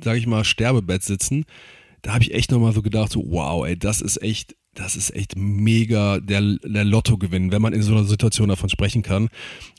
[0.01, 1.45] sag ich mal, Sterbebett sitzen,
[2.01, 5.13] da habe ich echt nochmal so gedacht, so, wow, ey, das ist echt, das ist
[5.13, 9.29] echt mega der, der Lottogewinn, wenn man in so einer Situation davon sprechen kann.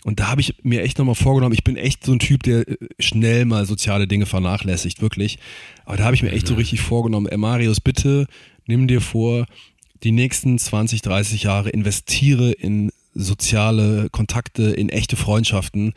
[0.04, 2.68] Und da habe ich mir echt nochmal vorgenommen, ich bin echt so ein Typ, der
[2.68, 5.38] äh, schnell mal soziale Dinge vernachlässigt, wirklich.
[5.86, 6.58] Aber da habe ich mir echt so mhm.
[6.58, 8.26] richtig vorgenommen, ey Marius, bitte
[8.66, 9.46] nimm dir vor,
[10.02, 15.94] die nächsten 20, 30 Jahre investiere in soziale Kontakte, in echte Freundschaften.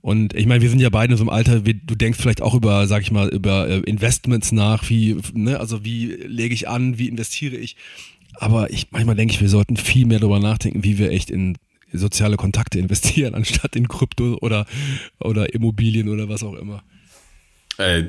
[0.00, 2.42] Und ich meine, wir sind ja beide in so einem Alter, wie, du denkst vielleicht
[2.42, 6.68] auch über, sag ich mal, über äh, Investments nach, wie, ne, also wie lege ich
[6.68, 7.76] an, wie investiere ich.
[8.34, 11.56] Aber ich manchmal denke ich, wir sollten viel mehr darüber nachdenken, wie wir echt in
[11.92, 14.66] soziale Kontakte investieren, anstatt in Krypto oder,
[15.20, 16.82] oder Immobilien oder was auch immer.
[17.78, 18.04] Ey,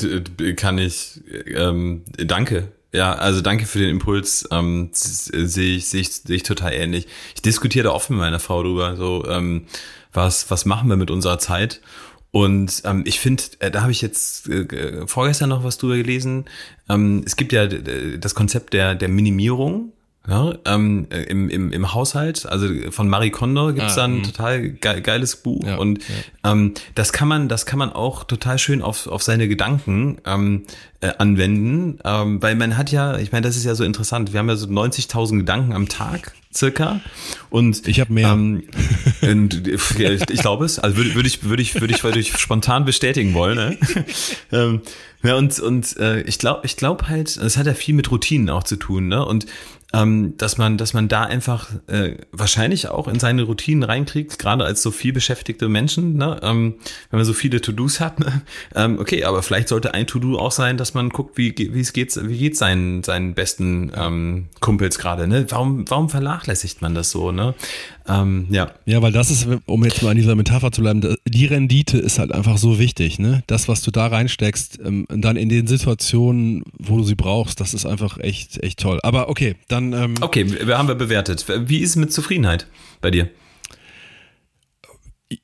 [0.55, 1.21] kann ich,
[1.55, 2.71] ähm, danke.
[2.93, 4.47] Ja, also danke für den Impuls.
[4.51, 7.07] Ähm, sehe ich, sehe ich, sehe ich total ähnlich.
[7.33, 9.65] Ich diskutiere da oft mit meiner Frau drüber, so ähm,
[10.13, 11.81] was, was machen wir mit unserer Zeit?
[12.29, 16.45] Und ähm, ich finde, äh, da habe ich jetzt äh, vorgestern noch was drüber gelesen.
[16.87, 19.91] Ähm, es gibt ja das Konzept der, der Minimierung.
[20.25, 24.23] Ja, ähm, im, im, Im Haushalt, also von Marie Kondo gibt's ah, da ein mh.
[24.23, 26.51] total ge geiles Buch ja, und ja.
[26.51, 30.63] Ähm, das kann man, das kann man auch total schön auf, auf seine Gedanken ähm,
[31.01, 34.39] äh, anwenden, ähm, weil man hat ja, ich meine, das ist ja so interessant, wir
[34.39, 37.01] haben ja so 90.000 Gedanken am Tag circa
[37.49, 38.29] und ich habe mehr.
[38.29, 38.63] Ähm,
[39.21, 42.85] und, ich glaube es, also würde, würde ich würde ich würde ich würde ich spontan
[42.85, 43.55] bestätigen wollen.
[43.55, 43.77] Ne?
[44.53, 44.81] ähm,
[45.21, 48.49] ja und und äh, ich glaube ich glaube halt, es hat ja viel mit Routinen
[48.49, 49.25] auch zu tun, ne?
[49.25, 49.47] Und
[49.93, 54.65] ähm, dass man, dass man da einfach äh, wahrscheinlich auch in seine Routinen reinkriegt, gerade
[54.65, 56.39] als so viel beschäftigte Menschen, ne?
[56.41, 56.75] ähm,
[57.11, 58.19] wenn man so viele To-Dos hat.
[58.19, 58.41] Ne?
[58.75, 61.93] Ähm, okay, aber vielleicht sollte ein To-Do auch sein, dass man guckt, wie, wie es
[61.93, 65.27] geht, wie geht's seinen, seinen besten ähm, Kumpels gerade.
[65.27, 65.45] Ne?
[65.49, 67.31] Warum, warum vernachlässigt man das so?
[67.31, 67.53] Ne?
[68.07, 68.71] Ähm, ja.
[68.85, 72.19] Ja, weil das ist, um jetzt mal an dieser Metapher zu bleiben, die Rendite ist
[72.19, 73.19] halt einfach so wichtig.
[73.19, 73.43] Ne?
[73.47, 77.73] Das, was du da reinsteckst, ähm, dann in den Situationen, wo du sie brauchst, das
[77.73, 78.99] ist einfach echt, echt toll.
[79.03, 79.93] Aber okay, dann.
[79.93, 81.45] Ähm, okay, wir haben wir bewertet.
[81.65, 82.67] Wie ist es mit Zufriedenheit
[83.01, 83.29] bei dir?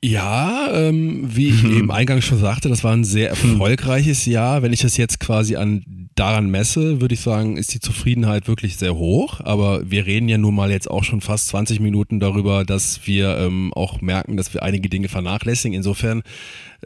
[0.02, 4.62] Ja, ähm, wie ich eben eingangs schon sagte, das war ein sehr erfolgreiches Jahr.
[4.62, 8.76] Wenn ich das jetzt quasi an daran messe, würde ich sagen, ist die Zufriedenheit wirklich
[8.76, 9.40] sehr hoch.
[9.40, 13.38] Aber wir reden ja nun mal jetzt auch schon fast 20 Minuten darüber, dass wir
[13.38, 15.74] ähm, auch merken, dass wir einige Dinge vernachlässigen.
[15.74, 16.22] Insofern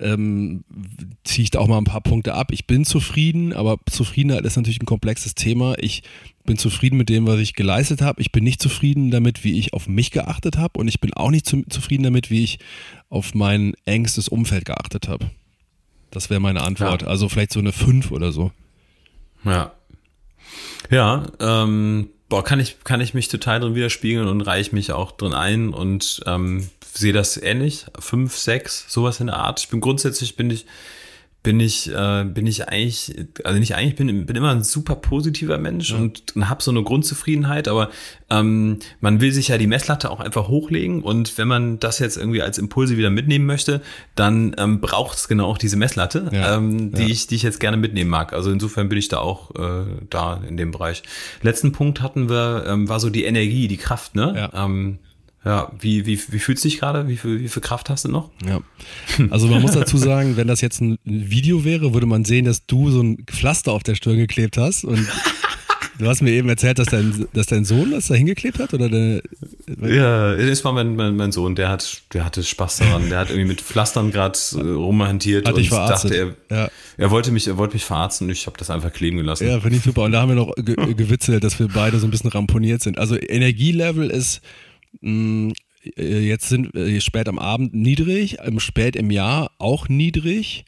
[0.00, 0.62] ähm,
[1.24, 2.52] ziehe ich da auch mal ein paar Punkte ab.
[2.52, 5.74] Ich bin zufrieden, aber Zufriedenheit ist natürlich ein komplexes Thema.
[5.78, 6.04] Ich
[6.44, 8.20] bin zufrieden mit dem, was ich geleistet habe.
[8.20, 10.78] Ich bin nicht zufrieden damit, wie ich auf mich geachtet habe.
[10.78, 12.60] Und ich bin auch nicht zu, zufrieden damit, wie ich
[13.08, 15.28] auf mein engstes Umfeld geachtet habe.
[16.12, 17.02] Das wäre meine Antwort.
[17.02, 17.08] Ja.
[17.08, 18.52] Also vielleicht so eine 5 oder so.
[19.44, 19.72] Ja.
[20.90, 25.12] Ja, ähm, boah, kann ich, kann ich mich total drin widerspiegeln und reiche mich auch
[25.12, 27.86] drin ein und ähm, sehe das ähnlich.
[27.98, 29.60] Fünf, sechs, sowas in der Art.
[29.60, 30.66] Ich bin grundsätzlich bin ich
[31.44, 35.58] bin ich, äh, bin ich eigentlich, also nicht eigentlich, bin, bin immer ein super positiver
[35.58, 35.98] Mensch ja.
[35.98, 37.90] und, und habe so eine Grundzufriedenheit, aber
[38.30, 42.16] ähm, man will sich ja die Messlatte auch einfach hochlegen und wenn man das jetzt
[42.16, 43.82] irgendwie als Impulse wieder mitnehmen möchte,
[44.14, 46.56] dann ähm, braucht es genau auch diese Messlatte, ja.
[46.56, 47.08] Ähm, die, ja.
[47.08, 48.32] ich, die ich jetzt gerne mitnehmen mag.
[48.32, 51.02] Also insofern bin ich da auch äh, da in dem Bereich.
[51.42, 54.32] Letzten Punkt hatten wir, ähm, war so die Energie, die Kraft, ne?
[54.34, 54.64] Ja.
[54.64, 54.98] Ähm,
[55.44, 57.06] ja, wie, wie, wie fühlst du dich gerade?
[57.08, 58.30] Wie viel, wie viel Kraft hast du noch?
[58.46, 58.60] Ja.
[59.30, 62.66] Also man muss dazu sagen, wenn das jetzt ein Video wäre, würde man sehen, dass
[62.66, 65.06] du so ein Pflaster auf der Stirn geklebt hast und
[65.98, 68.74] Du hast mir eben erzählt, dass dein, dass dein Sohn das da hingeklebt hat?
[68.74, 69.22] Oder deine,
[69.80, 73.08] ja, das war mein, mein, mein Sohn, der hat, der hatte Spaß daran.
[73.10, 76.68] Der hat irgendwie mit Pflastern gerade äh, rumhantiert hat und dachte, er, ja.
[76.96, 79.46] er wollte mich, er wollte mich verarzten und ich habe das einfach kleben gelassen.
[79.46, 80.02] Ja, finde ich super.
[80.02, 82.98] Und da haben wir noch ge gewitzelt, dass wir beide so ein bisschen ramponiert sind.
[82.98, 84.40] Also Energielevel ist
[85.96, 90.64] jetzt sind äh, spät am Abend niedrig, spät im Jahr auch niedrig,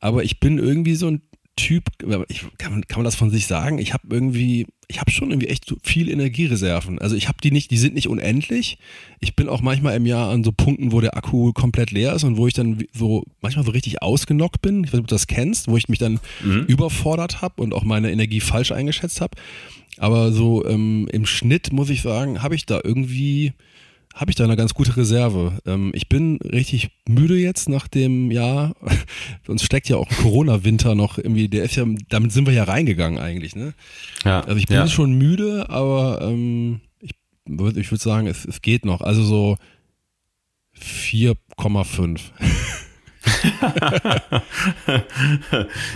[0.00, 1.22] aber ich bin irgendwie so ein
[1.56, 1.84] Typ,
[2.28, 3.78] ich, kann, man, kann man das von sich sagen?
[3.78, 6.98] Ich habe irgendwie, ich habe schon irgendwie echt viel Energiereserven.
[6.98, 8.78] Also ich habe die nicht, die sind nicht unendlich.
[9.20, 12.24] Ich bin auch manchmal im Jahr an so Punkten, wo der Akku komplett leer ist
[12.24, 14.82] und wo ich dann so manchmal so richtig ausgenockt bin.
[14.82, 16.64] Ich weiß nicht, ob du das kennst, wo ich mich dann mhm.
[16.66, 19.36] überfordert habe und auch meine Energie falsch eingeschätzt habe.
[19.98, 23.52] Aber so ähm, im Schnitt muss ich sagen, habe ich da irgendwie
[24.14, 25.58] habe ich da eine ganz gute Reserve.
[25.66, 28.74] Ähm, ich bin richtig müde jetzt nach dem Jahr.
[29.48, 33.18] Uns steckt ja auch Corona-Winter noch irgendwie, der ist ja, damit sind wir ja reingegangen
[33.18, 33.74] eigentlich, ne?
[34.24, 34.42] Ja.
[34.42, 34.86] Also ich bin ja.
[34.86, 37.10] schon müde, aber ähm, ich
[37.44, 39.00] würde ich würd sagen, es, es geht noch.
[39.00, 39.56] Also so
[40.80, 42.20] 4,5.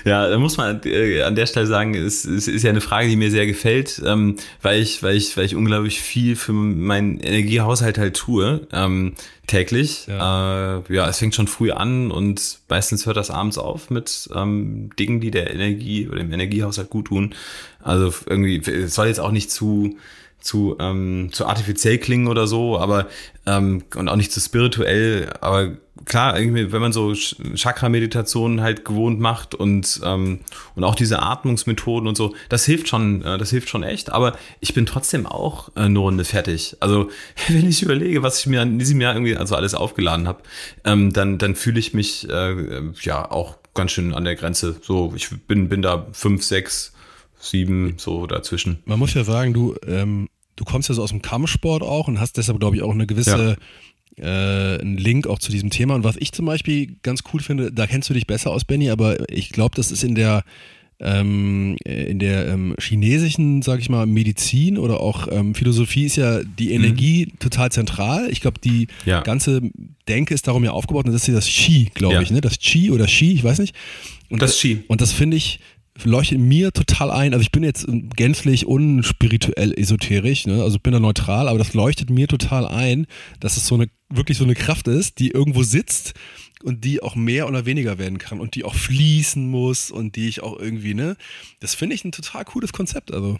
[0.04, 3.08] ja, da muss man äh, an der Stelle sagen, es, es, ist ja eine Frage,
[3.08, 7.20] die mir sehr gefällt, ähm, weil ich, weil ich, weil ich unglaublich viel für meinen
[7.20, 9.14] Energiehaushalt halt tue, ähm,
[9.46, 10.06] täglich.
[10.06, 10.78] Ja.
[10.78, 14.90] Äh, ja, es fängt schon früh an und meistens hört das abends auf mit ähm,
[14.98, 17.34] Dingen, die der Energie oder dem Energiehaushalt gut tun.
[17.82, 19.96] Also irgendwie, es soll jetzt auch nicht zu
[20.40, 23.08] zu, ähm, zu artifiziell klingen oder so, aber
[23.46, 29.20] ähm, und auch nicht zu spirituell, aber klar, irgendwie, wenn man so Chakra-Meditationen halt gewohnt
[29.20, 30.40] macht und, ähm,
[30.74, 34.36] und auch diese Atmungsmethoden und so, das hilft schon, äh, das hilft schon echt, aber
[34.60, 36.76] ich bin trotzdem auch äh, eine Runde fertig.
[36.80, 37.10] Also,
[37.48, 40.42] wenn ich überlege, was ich mir in diesem Jahr irgendwie also alles aufgeladen habe,
[40.84, 44.76] ähm, dann, dann fühle ich mich äh, ja auch ganz schön an der Grenze.
[44.82, 46.92] So, ich bin, bin da fünf, sechs,
[47.38, 48.82] sieben, so dazwischen.
[48.84, 52.20] Man muss ja sagen, du, ähm, du kommst ja so aus dem Kampfsport auch und
[52.20, 53.56] hast deshalb, glaube ich, auch eine gewisse ja.
[54.20, 55.94] Äh, einen Link auch zu diesem Thema.
[55.94, 58.90] Und was ich zum Beispiel ganz cool finde, da kennst du dich besser aus, Benny,
[58.90, 60.44] aber ich glaube, das ist in der
[61.00, 66.42] ähm, in der ähm, chinesischen, sag ich mal, Medizin oder auch ähm, Philosophie ist ja
[66.42, 66.84] die mhm.
[66.84, 67.38] Energie mhm.
[67.38, 68.28] total zentral.
[68.30, 69.20] Ich glaube, die ja.
[69.20, 69.62] ganze
[70.08, 72.20] Denke ist darum ja aufgebaut und das ist ja das Qi, glaube ja.
[72.20, 72.40] ich, ne?
[72.40, 73.76] Das Qi oder Qi, ich weiß nicht.
[74.28, 74.82] Und das Qi.
[74.88, 75.60] Und das finde ich
[76.04, 77.32] leuchtet mir total ein.
[77.32, 80.62] Also ich bin jetzt gänzlich unspirituell esoterisch, ne?
[80.62, 83.06] also ich bin da neutral, aber das leuchtet mir total ein,
[83.40, 86.14] dass es so eine wirklich so eine Kraft ist, die irgendwo sitzt
[86.62, 90.28] und die auch mehr oder weniger werden kann und die auch fließen muss und die
[90.28, 91.16] ich auch irgendwie, ne?
[91.60, 93.38] Das finde ich ein total cooles Konzept, also.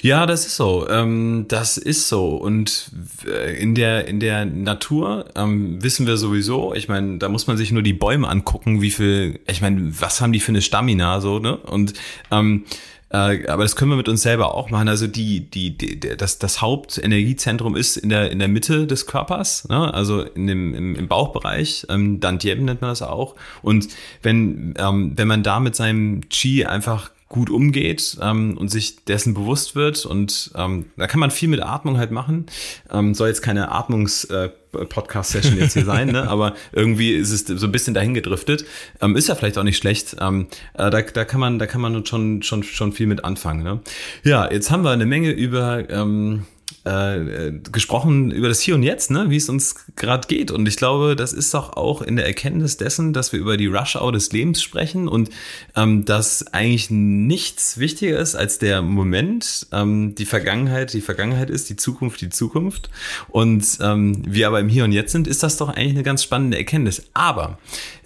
[0.00, 0.88] Ja, das ist so.
[0.88, 2.36] Ähm, das ist so.
[2.36, 2.92] Und
[3.26, 7.56] äh, in der, in der Natur ähm, wissen wir sowieso, ich meine, da muss man
[7.56, 11.20] sich nur die Bäume angucken, wie viel, ich meine, was haben die für eine Stamina,
[11.20, 11.56] so, ne?
[11.56, 11.92] Und
[12.30, 12.64] ähm,
[13.12, 14.88] äh, aber das können wir mit uns selber auch machen.
[14.88, 19.68] Also die, die, die das, das Hauptenergiezentrum ist in der, in der Mitte des Körpers,
[19.68, 19.92] ne?
[19.92, 21.86] also in dem, im, im Bauchbereich.
[21.90, 23.36] Ähm, Dantiem nennt man das auch.
[23.60, 23.88] Und
[24.22, 29.34] wenn, ähm, wenn man da mit seinem Chi einfach gut umgeht ähm, und sich dessen
[29.34, 30.06] bewusst wird.
[30.06, 32.46] Und ähm, da kann man viel mit Atmung halt machen.
[32.90, 36.28] Ähm, soll jetzt keine Atmungs-Podcast-Session äh, jetzt hier sein, ne?
[36.28, 38.64] aber irgendwie ist es so ein bisschen dahin gedriftet.
[39.00, 40.16] Ähm, ist ja vielleicht auch nicht schlecht.
[40.20, 43.64] Ähm, äh, da, da kann man, da kann man schon, schon, schon viel mit anfangen.
[43.64, 43.80] Ne?
[44.22, 46.44] Ja, jetzt haben wir eine Menge über ähm,
[46.84, 50.50] äh, gesprochen über das Hier und Jetzt, ne, wie es uns gerade geht.
[50.50, 53.66] Und ich glaube, das ist doch auch in der Erkenntnis dessen, dass wir über die
[53.66, 55.30] Rush-Hour des Lebens sprechen und
[55.76, 61.70] ähm, dass eigentlich nichts wichtiger ist als der Moment, ähm, die Vergangenheit, die Vergangenheit ist,
[61.70, 62.90] die Zukunft, die Zukunft.
[63.28, 66.22] Und ähm, wir aber im Hier und Jetzt sind, ist das doch eigentlich eine ganz
[66.22, 67.04] spannende Erkenntnis.
[67.14, 67.58] Aber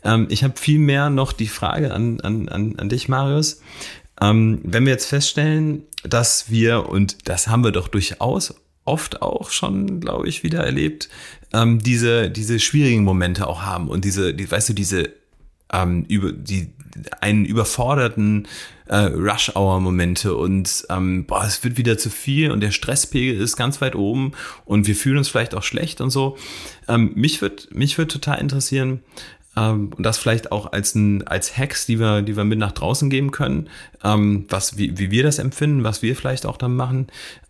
[0.04, 3.60] ähm, ich habe viel mehr noch die Frage an, an, an, an dich, Marius.
[4.20, 8.54] Ähm, wenn wir jetzt feststellen, dass wir, und das haben wir doch durchaus
[8.86, 11.08] oft auch schon, glaube ich, wieder erlebt,
[11.52, 15.12] ähm, diese, diese schwierigen Momente auch haben und diese, die, weißt du, diese
[15.72, 16.72] ähm, über die
[17.20, 18.48] einen überforderten
[18.86, 23.80] äh, Rush-Hour-Momente und ähm, boah, es wird wieder zu viel und der Stresspegel ist ganz
[23.80, 24.32] weit oben
[24.64, 26.36] und wir fühlen uns vielleicht auch schlecht und so.
[26.88, 29.02] Ähm, mich wird mich wird total interessieren,
[29.56, 32.72] ähm, und das vielleicht auch als ein, als Hacks, die wir, die wir mit nach
[32.72, 33.68] draußen geben können,
[34.04, 37.06] ähm, was, wie, wie wir das empfinden, was wir vielleicht auch dann machen.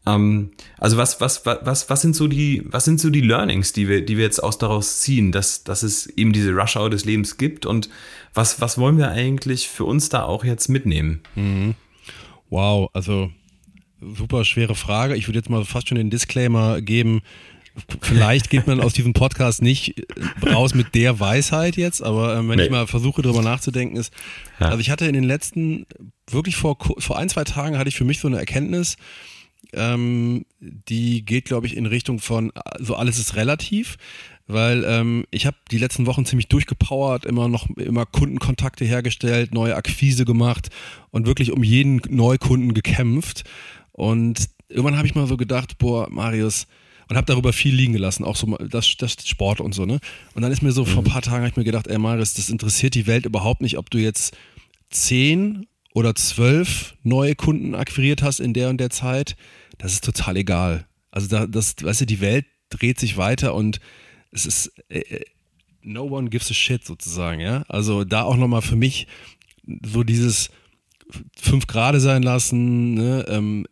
[0.06, 3.88] Ähm, also was, was, was, was sind so die, was sind so die Learnings, die
[3.88, 7.36] wir, die wir jetzt aus daraus ziehen, dass, dass es eben diese Rush-Hour des Lebens
[7.36, 7.90] gibt und
[8.34, 11.22] was, was wollen wir eigentlich für uns da auch jetzt mitnehmen?
[11.34, 11.74] Mhm.
[12.50, 13.30] Wow, also
[14.00, 15.16] super schwere Frage.
[15.16, 17.22] Ich würde jetzt mal fast schon den Disclaimer geben,
[18.00, 19.94] vielleicht geht man aus diesem Podcast nicht
[20.44, 22.64] raus mit der Weisheit jetzt, aber ähm, wenn nee.
[22.64, 24.12] ich mal versuche, darüber nachzudenken, ist,
[24.60, 24.68] ja.
[24.68, 25.86] also ich hatte in den letzten,
[26.30, 28.96] wirklich vor, vor ein, zwei Tagen hatte ich für mich so eine Erkenntnis,
[29.72, 33.98] ähm, die geht, glaube ich, in Richtung von, so alles ist relativ
[34.46, 39.74] weil ähm, ich habe die letzten Wochen ziemlich durchgepowert, immer noch immer Kundenkontakte hergestellt, neue
[39.74, 40.68] Akquise gemacht
[41.10, 43.44] und wirklich um jeden Neukunden gekämpft.
[43.92, 46.66] Und irgendwann habe ich mal so gedacht, boah, Marius,
[47.08, 50.00] und habe darüber viel liegen gelassen, auch so das, das Sport und so, ne?
[50.34, 50.88] Und dann ist mir so mhm.
[50.88, 53.62] vor ein paar Tagen habe ich mir gedacht, ey Marius, das interessiert die Welt überhaupt
[53.62, 54.36] nicht, ob du jetzt
[54.90, 59.36] zehn oder zwölf neue Kunden akquiriert hast in der und der Zeit.
[59.78, 60.86] Das ist total egal.
[61.10, 63.80] Also da, das, weißt du, die Welt dreht sich weiter und
[64.32, 65.24] es ist äh, äh
[65.82, 67.64] no one gives a shit sozusagen, ja.
[67.68, 69.06] Also da auch nochmal für mich
[69.84, 70.50] so dieses
[71.40, 73.24] fünf Grade sein lassen, ne?
[73.28, 73.66] ähm,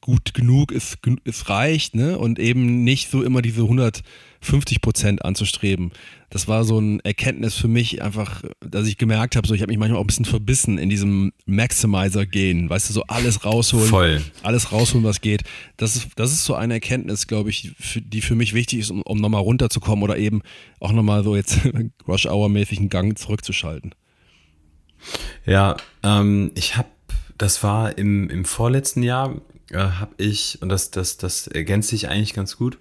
[0.00, 2.18] gut genug ist, ist reicht, ne?
[2.18, 5.92] Und eben nicht so immer diese 150 Prozent anzustreben.
[6.30, 9.70] Das war so ein Erkenntnis für mich einfach, dass ich gemerkt habe, so ich habe
[9.70, 14.22] mich manchmal auch ein bisschen verbissen in diesem Maximizer-Gehen, weißt du, so alles rausholen, Voll.
[14.42, 15.42] alles rausholen, was geht.
[15.76, 18.90] Das ist, das ist so eine Erkenntnis, glaube ich, für, die für mich wichtig ist,
[18.90, 20.42] um, um nochmal runterzukommen oder eben
[20.80, 21.60] auch nochmal so jetzt
[22.08, 23.94] Rush-Hour-mäßig einen Gang zurückzuschalten.
[25.44, 26.88] Ja, ähm, ich habe
[27.42, 29.34] das war im, im vorletzten Jahr,
[29.72, 32.78] äh, habe ich, und das, das, das ergänzt sich eigentlich ganz gut,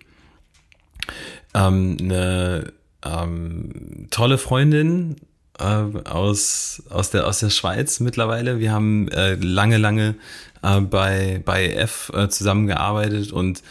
[1.53, 2.73] ähm, eine
[3.03, 5.15] ähm, tolle Freundin
[5.59, 8.59] äh, aus, aus, der, aus der Schweiz mittlerweile.
[8.59, 10.15] Wir haben äh, lange, lange
[10.63, 13.63] äh, bei, bei F äh, zusammengearbeitet und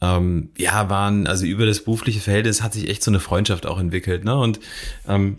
[0.00, 3.78] ähm, ja, waren, also über das berufliche Verhältnis hat sich echt so eine Freundschaft auch
[3.78, 4.24] entwickelt.
[4.24, 4.36] Ne?
[4.36, 4.60] Und
[5.08, 5.38] ähm,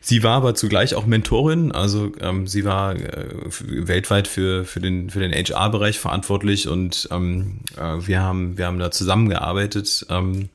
[0.00, 3.28] Sie war aber zugleich auch Mentorin, also ähm, sie war äh,
[3.68, 8.78] weltweit für, für den, für den HR-Bereich verantwortlich und ähm, äh, wir, haben, wir haben
[8.78, 10.48] da zusammengearbeitet ähm,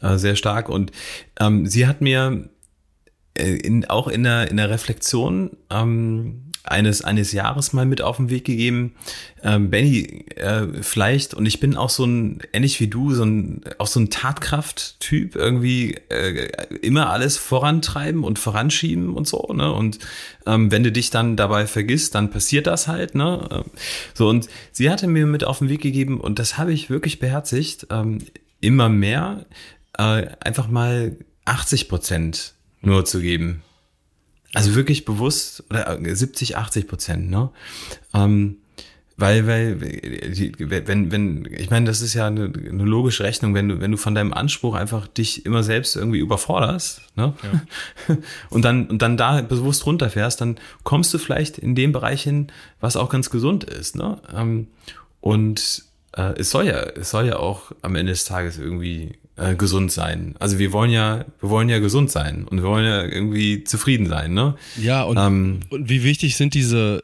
[0.00, 0.92] äh, sehr stark und
[1.40, 2.48] ähm, sie hat mir
[3.36, 8.16] äh, in, auch in der, in der Reflexion ähm, eines, eines Jahres mal mit auf
[8.16, 8.94] den Weg gegeben.
[9.42, 13.60] Ähm, Benny, äh, vielleicht, und ich bin auch so ein, ähnlich wie du, so ein,
[13.78, 16.48] auch so ein Tatkraft-Typ, irgendwie äh,
[16.80, 19.72] immer alles vorantreiben und voranschieben und so, ne?
[19.72, 19.98] Und
[20.46, 23.46] ähm, wenn du dich dann dabei vergisst, dann passiert das halt, ne?
[23.50, 23.64] Ähm,
[24.14, 27.18] so, und sie hatte mir mit auf den Weg gegeben, und das habe ich wirklich
[27.18, 28.18] beherzigt, ähm,
[28.62, 29.44] immer mehr,
[29.98, 33.62] äh, einfach mal 80 Prozent nur zu geben.
[34.54, 37.50] Also wirklich bewusst, oder 70, 80 Prozent, ne?
[38.12, 38.58] Ähm,
[39.16, 43.80] weil, weil, wenn, wenn, ich meine, das ist ja eine, eine, logische Rechnung, wenn du,
[43.80, 47.32] wenn du von deinem Anspruch einfach dich immer selbst irgendwie überforderst, ne?
[48.08, 48.16] Ja.
[48.50, 52.48] Und dann, und dann da bewusst runterfährst, dann kommst du vielleicht in dem Bereich hin,
[52.80, 54.20] was auch ganz gesund ist, ne?
[54.34, 54.66] Ähm,
[55.20, 55.84] und
[56.16, 59.92] äh, es soll ja, es soll ja auch am Ende des Tages irgendwie äh, gesund
[59.92, 60.34] sein.
[60.38, 64.06] Also wir wollen ja, wir wollen ja gesund sein und wir wollen ja irgendwie zufrieden
[64.06, 64.56] sein, ne?
[64.80, 67.02] Ja, und, ähm, und wie wichtig sind diese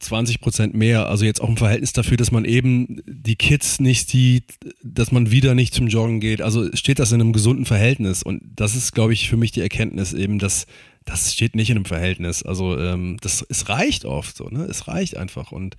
[0.00, 1.08] 20 Prozent mehr.
[1.08, 4.44] Also jetzt auch im Verhältnis dafür, dass man eben die Kids nicht sieht,
[4.82, 6.40] dass man wieder nicht zum Joggen geht.
[6.40, 8.22] Also steht das in einem gesunden Verhältnis.
[8.22, 10.66] Und das ist, glaube ich, für mich die Erkenntnis eben, dass
[11.04, 12.42] das steht nicht in einem Verhältnis.
[12.42, 14.64] Also ähm, das, es reicht oft so, ne?
[14.64, 15.52] Es reicht einfach.
[15.52, 15.76] Und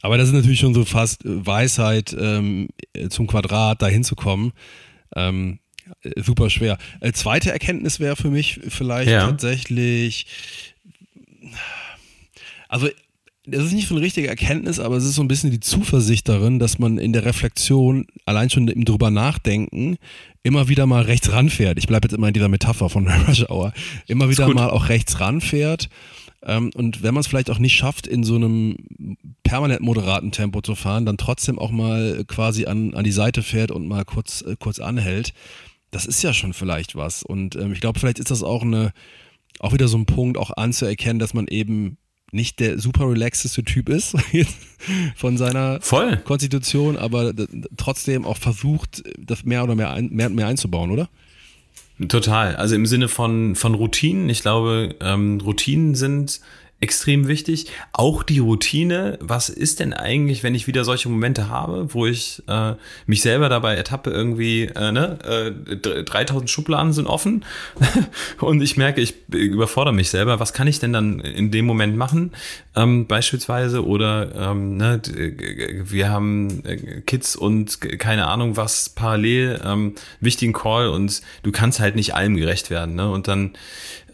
[0.00, 2.68] aber das ist natürlich schon so fast Weisheit ähm,
[3.08, 4.52] zum Quadrat, da hinzukommen.
[5.14, 5.58] Ähm,
[6.16, 6.78] super schwer.
[7.00, 9.26] Äh, zweite Erkenntnis wäre für mich vielleicht ja.
[9.26, 10.26] tatsächlich,
[12.68, 12.88] also
[13.50, 16.28] das ist nicht so eine richtige Erkenntnis, aber es ist so ein bisschen die Zuversicht
[16.28, 19.96] darin, dass man in der Reflexion, allein schon im drüber nachdenken,
[20.42, 21.78] immer wieder mal rechts ranfährt.
[21.78, 23.72] Ich bleibe jetzt immer in dieser Metapher von Rush Hour.
[24.06, 25.88] Immer wieder mal auch rechts ranfährt.
[26.42, 28.76] Ähm, und wenn man es vielleicht auch nicht schafft, in so einem
[29.42, 33.70] permanent moderaten Tempo zu fahren, dann trotzdem auch mal quasi an, an die Seite fährt
[33.70, 35.32] und mal kurz, äh, kurz anhält.
[35.90, 37.22] Das ist ja schon vielleicht was.
[37.22, 38.92] Und ähm, ich glaube, vielleicht ist das auch eine,
[39.58, 41.96] auch wieder so ein Punkt, auch anzuerkennen, dass man eben
[42.30, 44.14] nicht der super relaxeste Typ ist
[45.16, 46.18] von seiner Voll.
[46.18, 47.32] Konstitution, aber
[47.76, 51.08] trotzdem auch versucht, das mehr oder mehr, ein, mehr, mehr einzubauen, oder?
[52.06, 52.54] Total.
[52.54, 54.28] Also im Sinne von, von Routinen.
[54.28, 56.40] Ich glaube, ähm, Routinen sind
[56.80, 57.66] extrem wichtig.
[57.92, 62.42] Auch die Routine, was ist denn eigentlich, wenn ich wieder solche Momente habe, wo ich
[62.46, 62.74] äh,
[63.06, 67.44] mich selber dabei ertappe, irgendwie, äh, ne, äh, 3000 Schubladen sind offen
[68.40, 70.38] und ich merke, ich überfordere mich selber.
[70.38, 72.32] Was kann ich denn dann in dem Moment machen,
[72.76, 73.84] ähm, beispielsweise?
[73.84, 75.02] Oder ähm, ne,
[75.84, 81.80] wir haben äh, Kids und keine Ahnung was parallel, ähm, wichtigen Call und du kannst
[81.80, 82.94] halt nicht allem gerecht werden.
[82.94, 83.10] Ne?
[83.10, 83.54] Und dann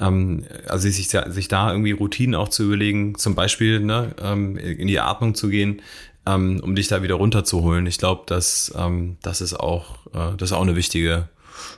[0.01, 4.87] ähm, also sich, sich da irgendwie Routinen auch zu überlegen, zum Beispiel ne, ähm, in
[4.87, 5.83] die Atmung zu gehen,
[6.27, 7.87] ähm, um dich da wieder runterzuholen.
[7.87, 11.29] Ich glaube, dass ähm, das ist auch äh, das ist auch eine wichtige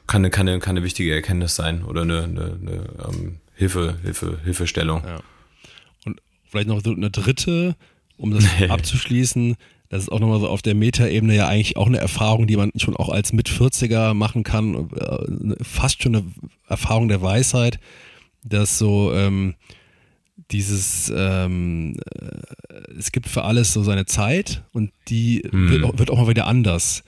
[0.06, 3.96] kann eine, kann eine, kann eine wichtige Erkenntnis sein oder eine, eine, eine ähm, Hilfe,
[4.02, 5.02] Hilfe, Hilfestellung.
[5.04, 5.20] Ja.
[6.04, 7.76] Und vielleicht noch eine dritte,
[8.16, 9.56] um das abzuschließen.
[9.88, 12.72] Das ist auch nochmal so auf der Metaebene ja eigentlich auch eine Erfahrung, die man
[12.76, 14.90] schon auch als Mit-40er machen kann.
[14.96, 16.24] Äh, fast schon eine
[16.68, 17.78] Erfahrung der Weisheit
[18.48, 19.54] dass so ähm,
[20.50, 25.70] dieses, ähm, äh, es gibt für alles so seine Zeit und die hm.
[25.70, 27.02] wird, wird, auch mal wieder anders.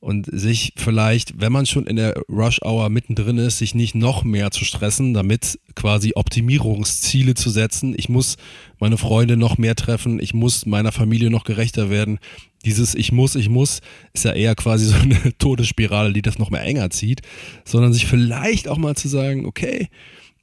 [0.00, 4.50] Und sich vielleicht, wenn man schon in der Rush-Hour mittendrin ist, sich nicht noch mehr
[4.50, 7.94] zu stressen, damit quasi Optimierungsziele zu setzen.
[7.98, 8.38] Ich muss
[8.78, 12.18] meine Freunde noch mehr treffen, ich muss meiner Familie noch gerechter werden.
[12.64, 13.82] Dieses Ich muss, ich muss
[14.14, 17.20] ist ja eher quasi so eine Todesspirale, die das noch mehr enger zieht,
[17.66, 19.88] sondern sich vielleicht auch mal zu sagen, okay,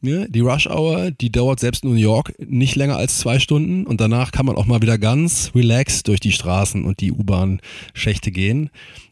[0.01, 0.27] Ne?
[0.29, 3.99] Die Rush Hour, die dauert selbst in New York nicht länger als zwei Stunden und
[3.99, 8.69] danach kann man auch mal wieder ganz relaxed durch die Straßen und die U-Bahn-Schächte gehen.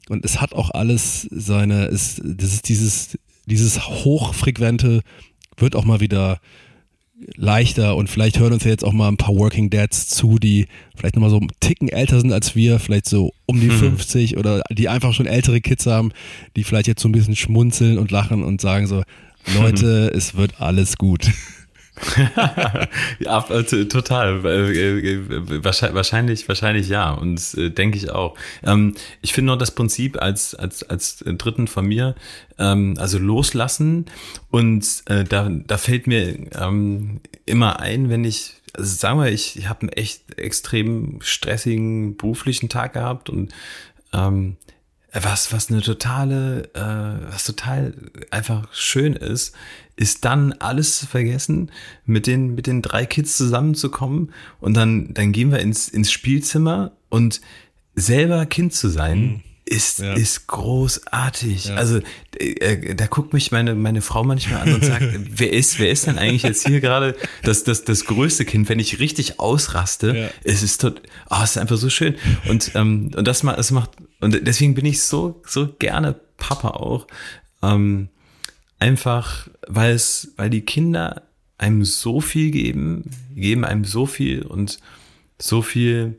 [0.09, 3.17] Und es hat auch alles seine, es, das ist dieses,
[3.47, 5.01] dieses hochfrequente
[5.57, 6.39] wird auch mal wieder
[7.35, 10.67] leichter und vielleicht hören uns ja jetzt auch mal ein paar Working Dads zu, die
[10.95, 14.37] vielleicht nochmal so einen Ticken älter sind als wir, vielleicht so um die 50 mhm.
[14.37, 16.11] oder die einfach schon ältere Kids haben,
[16.55, 19.03] die vielleicht jetzt so ein bisschen schmunzeln und lachen und sagen so,
[19.53, 21.31] Leute, es wird alles gut.
[23.19, 24.45] ja, äh, total.
[24.45, 27.11] Äh, äh, wahrscheinlich, wahrscheinlich ja.
[27.11, 28.35] Und äh, denke ich auch.
[28.63, 32.15] Ähm, ich finde noch das Prinzip als, als, als dritten von mir,
[32.57, 34.05] ähm, also loslassen.
[34.49, 39.69] Und da, da fällt mir ähm, immer ein, wenn ich, also sagen wir, ich, ich
[39.69, 43.53] habe einen echt extrem stressigen beruflichen Tag gehabt und
[44.13, 44.57] ähm,
[45.23, 47.93] was, was eine totale, äh, was total
[48.31, 49.55] einfach schön ist,
[49.95, 51.71] ist dann alles zu vergessen,
[52.05, 56.91] mit den, mit den drei Kids zusammenzukommen und dann, dann gehen wir ins, ins Spielzimmer
[57.09, 57.41] und
[57.95, 59.19] selber Kind zu sein.
[59.19, 59.41] Mhm.
[59.67, 60.13] Ist, ja.
[60.13, 61.65] ist großartig.
[61.65, 61.75] Ja.
[61.75, 61.99] Also
[62.37, 65.03] äh, da guckt mich meine, meine Frau manchmal an und sagt,
[65.37, 68.77] wer ist, wer ist denn eigentlich jetzt hier gerade das, das, das größte Kind, wenn
[68.77, 70.15] ich richtig ausraste?
[70.15, 70.29] Ja.
[70.43, 71.01] Es ist tot,
[71.31, 72.13] oh, es ist einfach so schön.
[72.47, 73.89] Und, ähm, und das macht, das macht
[74.19, 77.07] und deswegen bin ich so, so gerne Papa auch.
[77.61, 78.09] Ähm,
[78.79, 81.23] einfach, weil es, weil die Kinder
[81.57, 84.79] einem so viel geben, geben einem so viel und
[85.39, 86.17] so viel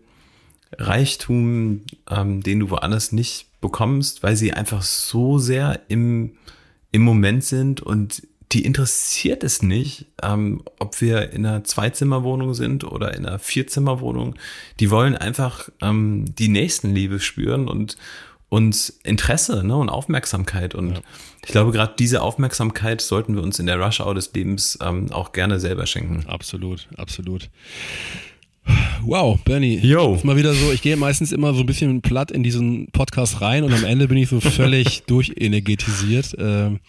[0.79, 6.37] Reichtum, ähm, den du woanders nicht bekommst, weil sie einfach so sehr im,
[6.93, 8.23] im Moment sind und
[8.53, 14.37] die interessiert es nicht, ähm, ob wir in einer Zweizimmerwohnung sind oder in einer Vierzimmerwohnung.
[14.79, 17.97] Die wollen einfach ähm, die Nächstenliebe spüren und
[18.49, 20.75] uns Interesse ne, und Aufmerksamkeit.
[20.75, 21.01] Und ja.
[21.45, 25.33] ich glaube, gerade diese Aufmerksamkeit sollten wir uns in der Rush-Hour des Lebens ähm, auch
[25.33, 26.25] gerne selber schenken.
[26.29, 27.51] Absolut, absolut.
[29.03, 29.79] Wow, Bernie.
[29.79, 30.15] Yo.
[30.17, 33.41] Ist mal wieder so, ich gehe meistens immer so ein bisschen platt in diesen Podcast
[33.41, 36.35] rein und am Ende bin ich so völlig durchenergetisiert.
[36.39, 36.81] Ähm,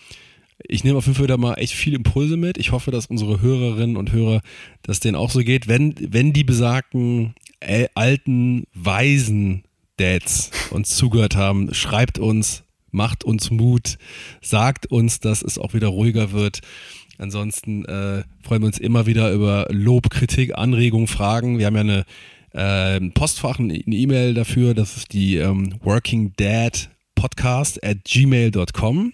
[0.57, 2.57] ich nehme auf jeden Fall da mal echt viele Impulse mit.
[2.57, 4.41] Ich hoffe, dass unsere Hörerinnen und Hörer,
[4.81, 5.67] dass denen auch so geht.
[5.67, 9.63] Wenn, wenn die besagten äh, alten, weisen
[9.97, 13.97] Dads uns zugehört haben, schreibt uns, macht uns Mut,
[14.41, 16.61] sagt uns, dass es auch wieder ruhiger wird.
[17.17, 21.57] Ansonsten äh, freuen wir uns immer wieder über Lob, Kritik, Anregungen, Fragen.
[21.57, 21.81] Wir haben ja
[22.53, 24.73] eine äh, Postfach, eine E-Mail dafür.
[24.73, 29.13] Das ist die ähm, Working Dad Podcast at gmail.com.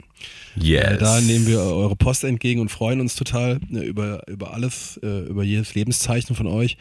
[0.55, 0.83] Yes.
[0.83, 4.99] Äh, da nehmen wir eure Post entgegen und freuen uns total äh, über, über alles,
[5.01, 6.77] äh, über jedes Lebenszeichen von euch.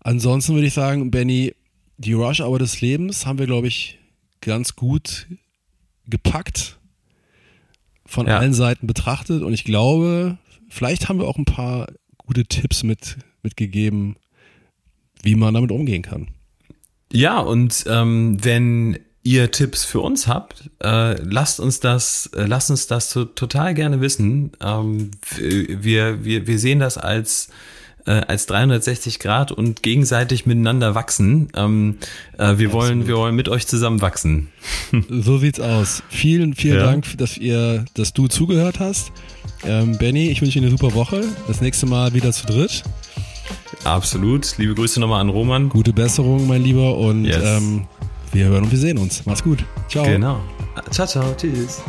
[0.00, 1.54] Ansonsten würde ich sagen, Benny,
[1.96, 3.98] die Rush Hour des Lebens haben wir, glaube ich,
[4.40, 5.26] ganz gut
[6.08, 6.78] gepackt,
[8.06, 8.38] von ja.
[8.38, 10.38] allen Seiten betrachtet und ich glaube,
[10.68, 14.16] vielleicht haben wir auch ein paar gute Tipps mit, mitgegeben,
[15.22, 16.28] wie man damit umgehen kann.
[17.12, 22.70] Ja, und ähm, wenn ihr Tipps für uns habt, äh, lasst uns das, äh, lasst
[22.70, 24.52] uns das to total gerne wissen.
[24.62, 27.48] Ähm, wir, wir, wir sehen das als
[28.08, 31.48] äh, als 360 Grad und gegenseitig miteinander wachsen.
[31.54, 31.98] Ähm,
[32.38, 34.48] äh, wir wollen, wir wollen mit euch zusammen wachsen.
[35.08, 36.02] So sieht's aus.
[36.08, 36.86] Vielen, vielen ja.
[36.86, 39.12] Dank, dass ihr, dass du zugehört hast.
[39.64, 41.24] Ähm, Benny, ich wünsche dir eine super Woche.
[41.46, 42.82] Das nächste Mal wieder zu dritt.
[43.84, 44.56] Absolut.
[44.56, 45.68] Liebe Grüße nochmal an Roman.
[45.68, 46.96] Gute Besserung, mein Lieber.
[46.96, 47.42] Und yes.
[47.42, 47.86] ähm,
[48.32, 49.26] wir hören und wir sehen uns.
[49.26, 49.64] Mach's gut.
[49.88, 50.04] Ciao.
[50.04, 50.40] Genau.
[50.90, 51.34] Ciao, ciao.
[51.36, 51.82] Tschüss.